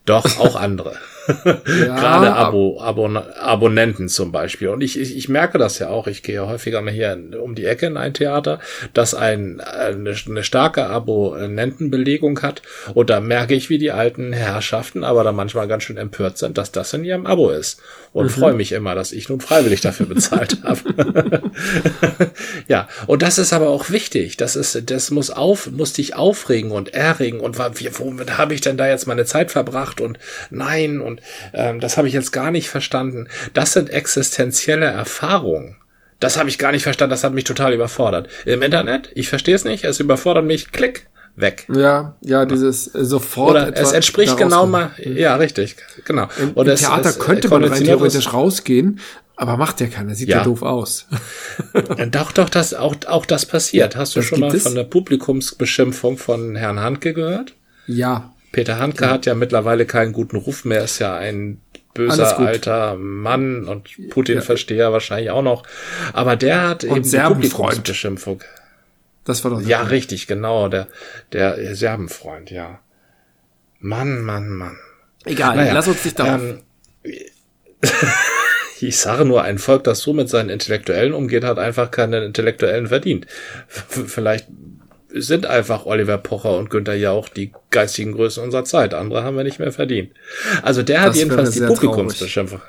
[0.05, 0.95] doch, auch andere.
[1.27, 4.69] Ja, Gerade Abo, Abon Abonnenten zum Beispiel.
[4.69, 6.07] Und ich, ich, ich merke das ja auch.
[6.07, 8.59] Ich gehe häufiger mal hier um die Ecke in ein Theater,
[8.93, 12.61] das ein, eine, eine starke Abonnentenbelegung hat.
[12.93, 16.57] Und da merke ich, wie die alten Herrschaften aber da manchmal ganz schön empört sind,
[16.57, 17.81] dass das in ihrem Abo ist.
[18.13, 18.29] Und mhm.
[18.29, 21.41] freue mich immer, dass ich nun freiwillig dafür bezahlt habe.
[22.67, 24.37] ja, und das ist aber auch wichtig.
[24.37, 27.39] Das ist, das muss auf, muss dich aufregen und erregen.
[27.39, 29.99] Und womit habe ich denn da jetzt meine Zeit verbracht?
[30.01, 30.17] Und
[30.49, 31.21] nein, und und
[31.53, 33.27] ähm, das habe ich jetzt gar nicht verstanden.
[33.53, 35.77] Das sind existenzielle Erfahrungen.
[36.19, 38.29] Das habe ich gar nicht verstanden, das hat mich total überfordert.
[38.45, 41.67] Im Internet, ich verstehe es nicht, es überfordert mich, klick, weg.
[41.73, 43.51] Ja, ja, dieses äh, sofort.
[43.51, 46.29] Oder es entspricht genau mal, ja, richtig, genau.
[46.39, 49.01] Im, im es, Theater es, könnte man rein theoretisch rausgehen,
[49.35, 51.07] aber macht ja keiner, sieht ja, ja doof aus.
[52.11, 53.97] doch, doch, das, auch, auch das passiert.
[53.97, 57.53] Hast du das schon mal von der Publikumsbeschimpfung von Herrn Handke gehört?
[57.87, 59.11] Ja, Peter Handke ja.
[59.11, 61.59] hat ja mittlerweile keinen guten Ruf mehr, ist ja ein
[61.93, 64.91] böser alter Mann und Putin-Versteher ja.
[64.93, 65.63] wahrscheinlich auch noch.
[66.13, 67.89] Aber der hat und eben Serbenfreund.
[69.25, 69.87] Das war doch Ja, Fall.
[69.87, 70.87] richtig, genau, der,
[71.33, 72.79] der Serbenfreund, ja.
[73.79, 74.77] Mann, Mann, Mann.
[75.25, 76.41] Egal, naja, lass uns nicht darauf.
[76.41, 76.61] Ähm,
[78.79, 82.87] ich sage nur, ein Volk, das so mit seinen Intellektuellen umgeht, hat einfach keine Intellektuellen
[82.87, 83.27] verdient.
[83.67, 84.47] Vielleicht
[85.15, 88.93] sind einfach Oliver Pocher und Günther Jauch die geistigen Größen unserer Zeit.
[88.93, 90.11] Andere haben wir nicht mehr verdient.
[90.61, 92.61] Also der hat das jedenfalls die Publikumsbeschimpfung.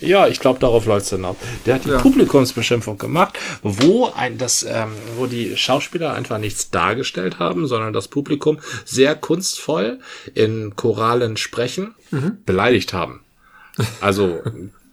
[0.00, 1.34] Ja, ich glaube, darauf läuft's dann auch.
[1.66, 1.98] Der hat die ja.
[1.98, 8.06] Publikumsbeschimpfung gemacht, wo ein das, ähm, wo die Schauspieler einfach nichts dargestellt haben, sondern das
[8.06, 9.98] Publikum sehr kunstvoll
[10.34, 12.38] in Choralen sprechen, mhm.
[12.46, 13.24] beleidigt haben.
[14.00, 14.42] Also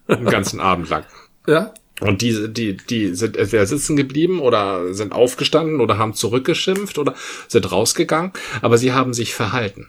[0.07, 1.05] einen ganzen Abend lang.
[1.47, 1.73] Ja.
[2.01, 7.15] Und die, die, die sind entweder sitzen geblieben oder sind aufgestanden oder haben zurückgeschimpft oder
[7.47, 9.87] sind rausgegangen, aber sie haben sich verhalten.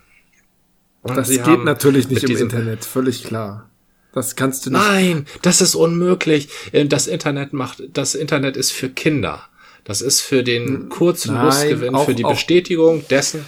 [1.03, 3.69] Und das geht natürlich nicht im Internet, völlig klar.
[4.13, 4.81] Das kannst du nicht.
[4.81, 6.49] Nein, das ist unmöglich.
[6.73, 9.43] Äh, das Internet macht, das Internet ist für Kinder.
[9.85, 13.45] Das ist für den kurzen Nein, Lustgewinn, auch, für die Bestätigung dessen.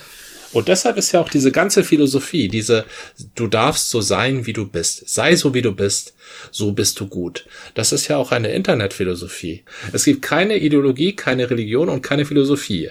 [0.52, 2.84] Und deshalb ist ja auch diese ganze Philosophie, diese,
[3.34, 5.08] du darfst so sein, wie du bist.
[5.08, 6.14] Sei so, wie du bist.
[6.50, 7.46] So bist du gut.
[7.74, 9.64] Das ist ja auch eine Internetphilosophie.
[9.92, 12.90] Es gibt keine Ideologie, keine Religion und keine Philosophie.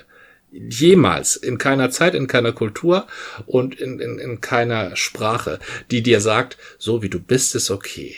[0.51, 3.07] Jemals, in keiner Zeit, in keiner Kultur
[3.45, 5.59] und in, in, in keiner Sprache,
[5.91, 8.15] die dir sagt, so wie du bist, ist okay.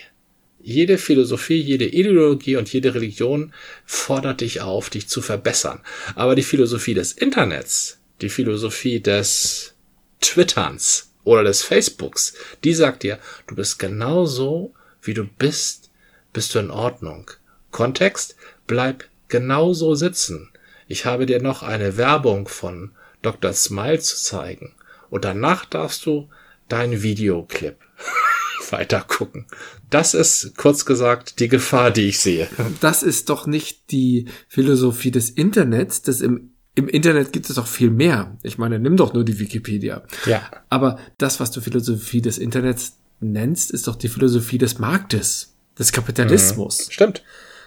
[0.61, 3.53] Jede Philosophie, jede Ideologie und jede Religion
[3.85, 5.79] fordert dich auf, dich zu verbessern.
[6.15, 9.73] Aber die Philosophie des Internets, die Philosophie des
[10.21, 15.89] Twitterns oder des Facebooks, die sagt dir, du bist genauso, wie du bist,
[16.33, 17.31] bist du in Ordnung.
[17.71, 18.35] Kontext,
[18.67, 20.49] bleib genauso sitzen.
[20.87, 22.91] Ich habe dir noch eine Werbung von
[23.21, 23.53] Dr.
[23.53, 24.73] Smile zu zeigen.
[25.09, 26.29] Und danach darfst du
[26.67, 27.77] deinen Videoclip
[28.71, 29.45] weiter gucken.
[29.89, 32.47] Das ist kurz gesagt die Gefahr, die ich sehe.
[32.81, 37.67] Das ist doch nicht die Philosophie des Internets, das im im Internet gibt es doch
[37.67, 38.37] viel mehr.
[38.41, 40.03] Ich meine, nimm doch nur die Wikipedia.
[40.25, 40.41] Ja.
[40.69, 45.91] Aber das, was du Philosophie des Internets nennst, ist doch die Philosophie des Marktes, des
[45.91, 46.87] Kapitalismus.
[46.87, 46.91] Mhm.
[46.91, 47.23] Stimmt.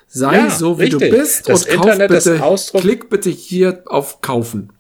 [0.09, 1.11] Sei ja, so, wie richtig.
[1.11, 4.73] du bist das und Internet kauf bitte, Ausdruck klick bitte hier auf Kaufen.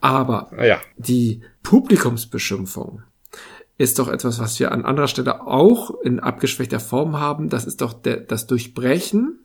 [0.00, 0.80] Aber ja.
[0.96, 3.02] die Publikumsbeschimpfung
[3.78, 7.48] ist doch etwas, was wir an anderer Stelle auch in abgeschwächter Form haben.
[7.48, 9.38] Das ist doch der, das Durchbrechen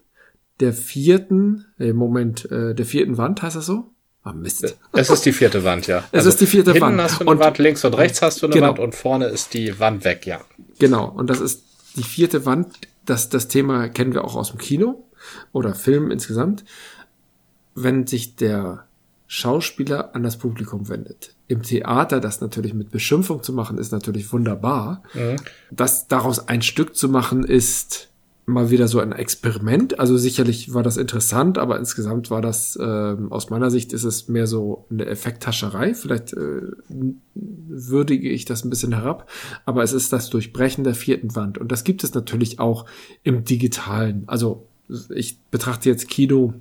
[0.59, 3.91] der vierten, äh, Moment, äh, der vierten Wand, heißt das so?
[4.29, 4.75] Oh, Mist.
[4.93, 5.99] Es ist die vierte Wand, ja.
[6.11, 6.95] Es also ist die vierte hinten Wand.
[6.95, 8.67] Hinten hast du eine und, Wand, links und rechts hast du eine genau.
[8.69, 10.41] Wand und vorne ist die Wand weg, ja.
[10.79, 11.63] Genau, und das ist
[11.95, 12.75] die vierte Wand.
[13.05, 15.05] Das, das Thema kennen wir auch aus dem Kino
[15.51, 16.65] oder Film insgesamt.
[17.73, 18.87] Wenn sich der
[19.27, 21.35] Schauspieler an das Publikum wendet.
[21.47, 25.03] Im Theater das natürlich mit Beschimpfung zu machen, ist natürlich wunderbar.
[25.13, 25.35] Mhm.
[25.69, 28.09] Das daraus ein Stück zu machen, ist
[28.47, 29.99] mal wieder so ein Experiment.
[29.99, 34.29] Also sicherlich war das interessant, aber insgesamt war das, äh, aus meiner Sicht ist es
[34.29, 35.93] mehr so eine Effekthascherei.
[35.93, 36.61] Vielleicht äh,
[37.35, 39.29] würdige ich das ein bisschen herab,
[39.65, 41.57] aber es ist das Durchbrechen der vierten Wand.
[41.57, 42.85] Und das gibt es natürlich auch
[43.21, 44.23] im Digitalen.
[44.27, 44.65] Also
[45.13, 46.53] ich betrachte jetzt Kino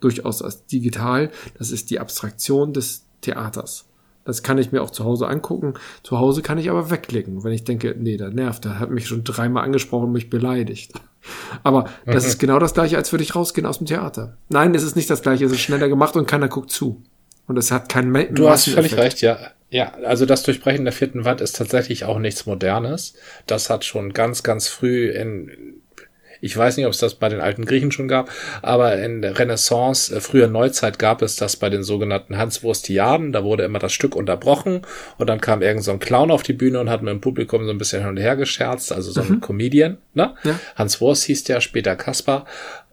[0.00, 1.30] durchaus als digital.
[1.56, 3.86] Das ist die Abstraktion des Theaters.
[4.24, 5.74] Das kann ich mir auch zu Hause angucken.
[6.02, 9.06] Zu Hause kann ich aber wegklicken, wenn ich denke, nee, der nervt, der hat mich
[9.06, 10.92] schon dreimal angesprochen und mich beleidigt.
[11.62, 14.36] Aber das ist genau das gleiche, als würde ich rausgehen aus dem Theater.
[14.48, 17.02] Nein, es ist nicht das gleiche, es ist schneller gemacht und keiner guckt zu.
[17.46, 19.38] Und es hat keinen Ma Du hast völlig recht, ja.
[19.68, 23.14] Ja, also das Durchbrechen der vierten Wand ist tatsächlich auch nichts Modernes.
[23.46, 25.73] Das hat schon ganz, ganz früh in
[26.44, 28.30] ich weiß nicht, ob es das bei den alten Griechen schon gab,
[28.60, 33.32] aber in der Renaissance, äh, früher Neuzeit gab es das bei den sogenannten Hanswurstiaden.
[33.32, 34.82] Da wurde immer das Stück unterbrochen
[35.16, 37.64] und dann kam irgend so ein Clown auf die Bühne und hat mit dem Publikum
[37.64, 39.40] so ein bisschen hin und her gescherzt, also so ein mhm.
[39.40, 40.34] Comedian, ne?
[40.44, 40.60] Ja.
[40.76, 42.44] Hans Wurst hieß der, später Kaspar.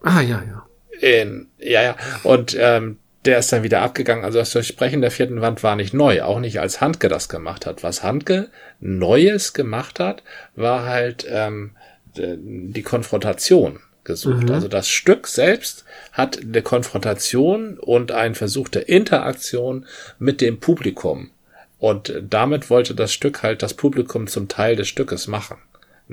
[0.02, 0.66] Ah, ja, ja.
[1.00, 1.96] In, ja, ja.
[2.22, 4.24] Und ähm, der ist dann wieder abgegangen.
[4.24, 7.66] Also das Durchbrechen der vierten Wand war nicht neu, auch nicht als Handke das gemacht
[7.66, 7.82] hat.
[7.82, 8.48] Was Handke
[8.80, 10.22] Neues gemacht hat,
[10.56, 11.81] war halt ähm, äh,
[12.16, 14.44] die Konfrontation gesucht.
[14.44, 14.52] Mhm.
[14.52, 19.86] Also das Stück selbst hat eine Konfrontation und einen Versuch der Interaktion
[20.18, 21.30] mit dem Publikum.
[21.78, 25.58] Und damit wollte das Stück halt das Publikum zum Teil des Stückes machen.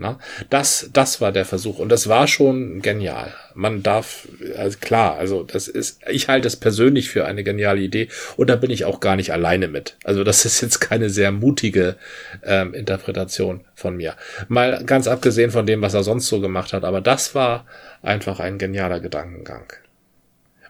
[0.02, 0.18] Na,
[0.50, 3.34] das, das war der Versuch und das war schon genial.
[3.54, 8.08] Man darf, also klar, also das ist, ich halte es persönlich für eine geniale Idee
[8.38, 9.98] und da bin ich auch gar nicht alleine mit.
[10.06, 11.98] Also das ist jetzt keine sehr mutige
[12.44, 14.16] ähm, Interpretation von mir.
[14.48, 17.66] Mal ganz abgesehen von dem, was er sonst so gemacht hat, aber das war
[18.02, 19.74] einfach ein genialer Gedankengang.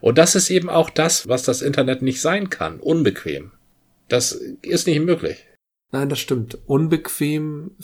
[0.02, 3.52] Und das ist eben auch das, was das Internet nicht sein kann, unbequem.
[4.08, 5.46] Das ist nicht möglich.
[5.92, 6.58] Nein, das stimmt.
[6.66, 7.76] Unbequem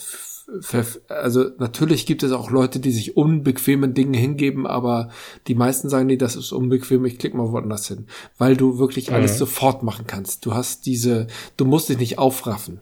[1.07, 5.09] also natürlich gibt es auch Leute, die sich unbequemen Dingen hingeben, aber
[5.47, 8.05] die meisten sagen, nee, das ist unbequem, ich klicke mal woanders hin.
[8.37, 9.37] Weil du wirklich alles mhm.
[9.37, 10.45] sofort machen kannst.
[10.45, 11.27] Du hast diese,
[11.57, 12.79] du musst dich nicht aufraffen.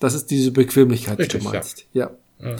[0.00, 1.86] Das ist diese Bequemlichkeit, Richtig, die du meinst.
[1.92, 2.10] Ja.
[2.40, 2.56] ja.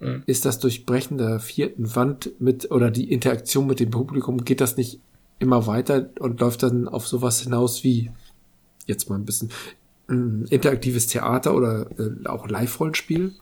[0.00, 0.22] Mhm.
[0.26, 4.76] Ist das Durchbrechen der vierten Wand mit, oder die Interaktion mit dem Publikum, geht das
[4.76, 5.00] nicht
[5.38, 8.10] immer weiter und läuft dann auf sowas hinaus wie,
[8.86, 9.50] jetzt mal ein bisschen,
[10.08, 13.32] mm, interaktives Theater oder äh, auch Live-Rollenspiel?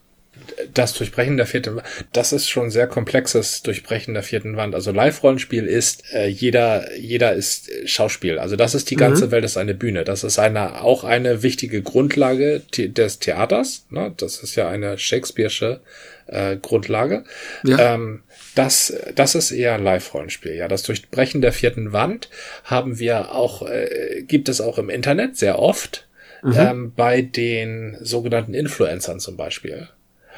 [0.73, 4.75] Das Durchbrechen der vierten Wand, das ist schon sehr komplexes Durchbrechen der vierten Wand.
[4.75, 8.39] Also Live-Rollenspiel ist, äh, jeder, jeder ist Schauspiel.
[8.39, 9.31] Also das ist die ganze mhm.
[9.31, 10.05] Welt ist eine Bühne.
[10.05, 13.87] Das ist eine, auch eine wichtige Grundlage des Theaters.
[13.91, 14.15] Ne?
[14.17, 15.81] Das ist ja eine Shakespeare'sche
[16.27, 17.25] äh, Grundlage.
[17.65, 17.95] Ja.
[17.95, 18.23] Ähm,
[18.55, 20.55] das, das ist eher Live-Rollenspiel.
[20.55, 22.29] Ja, das Durchbrechen der vierten Wand
[22.65, 26.07] haben wir auch, äh, gibt es auch im Internet sehr oft.
[26.43, 26.55] Mhm.
[26.57, 29.89] Ähm, bei den sogenannten Influencern zum Beispiel.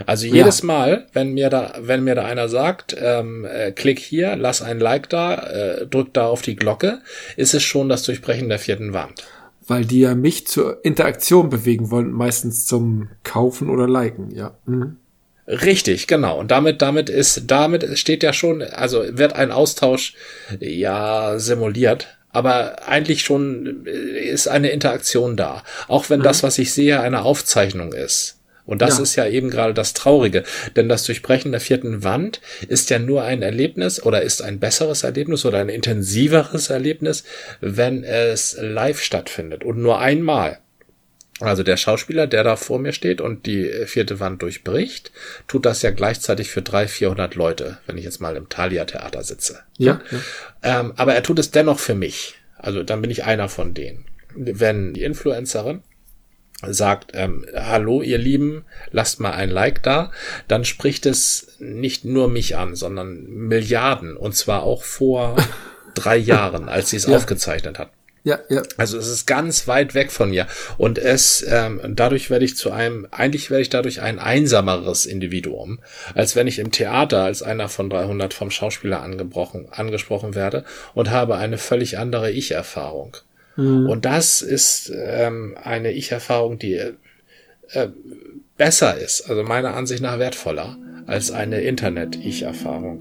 [0.07, 0.67] Also jedes ja.
[0.67, 4.81] Mal, wenn mir da, wenn mir da einer sagt, ähm, äh, klick hier, lass ein
[4.81, 7.01] Like da, äh, drück da auf die Glocke,
[7.37, 9.25] ist es schon das Durchbrechen der vierten Wand.
[9.67, 14.57] Weil die ja mich zur Interaktion bewegen wollen, meistens zum Kaufen oder Liken, ja.
[14.67, 14.97] Mhm.
[15.47, 16.39] Richtig, genau.
[16.39, 20.15] Und damit, damit ist, damit steht ja schon, also wird ein Austausch
[20.59, 25.63] ja simuliert, aber eigentlich schon äh, ist eine Interaktion da.
[25.87, 26.25] Auch wenn mhm.
[26.25, 28.34] das, was ich sehe, eine Aufzeichnung ist.
[28.67, 29.03] Und das ja.
[29.03, 30.45] ist ja eben gerade das Traurige.
[30.77, 35.03] Denn das Durchbrechen der vierten Wand ist ja nur ein Erlebnis oder ist ein besseres
[35.03, 37.25] Erlebnis oder ein intensiveres Erlebnis,
[37.61, 40.59] wenn es live stattfindet und nur einmal.
[41.41, 45.11] Also der Schauspieler, der da vor mir steht und die vierte Wand durchbricht,
[45.49, 49.61] tut das ja gleichzeitig für drei, vierhundert Leute, wenn ich jetzt mal im Thalia-Theater sitze.
[49.77, 50.01] Ja.
[50.63, 50.81] ja.
[50.81, 52.37] Ähm, aber er tut es dennoch für mich.
[52.57, 54.07] Also dann bin ich einer von denen.
[54.37, 55.83] Wenn die Influencerin
[56.73, 60.11] sagt, ähm, hallo ihr Lieben, lasst mal ein Like da,
[60.49, 65.37] dann spricht es nicht nur mich an, sondern Milliarden und zwar auch vor
[65.95, 67.17] drei Jahren, als sie es ja.
[67.17, 67.91] aufgezeichnet hat.
[68.25, 68.63] Ja, ja.
[68.79, 70.47] Also es ist ganz weit weg von mir
[70.79, 75.81] und es ähm, dadurch werde ich zu einem eigentlich werde ich dadurch ein einsameres Individuum,
[76.15, 81.11] als wenn ich im Theater als einer von 300 vom Schauspieler angebrochen, angesprochen werde und
[81.11, 83.19] habe eine völlig andere Ich-Erfahrung.
[83.57, 83.89] Mhm.
[83.89, 86.95] Und das ist ähm, eine Ich-Erfahrung, die äh,
[88.57, 90.77] besser ist, also meiner Ansicht nach wertvoller
[91.07, 93.01] als eine Internet-Ich-Erfahrung.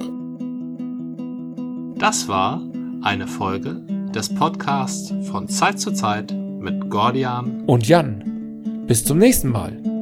[1.99, 2.61] Das war
[3.01, 3.81] eine Folge
[4.13, 8.83] des Podcasts von Zeit zu Zeit mit Gordian und Jan.
[8.87, 9.92] Bis zum nächsten Mal.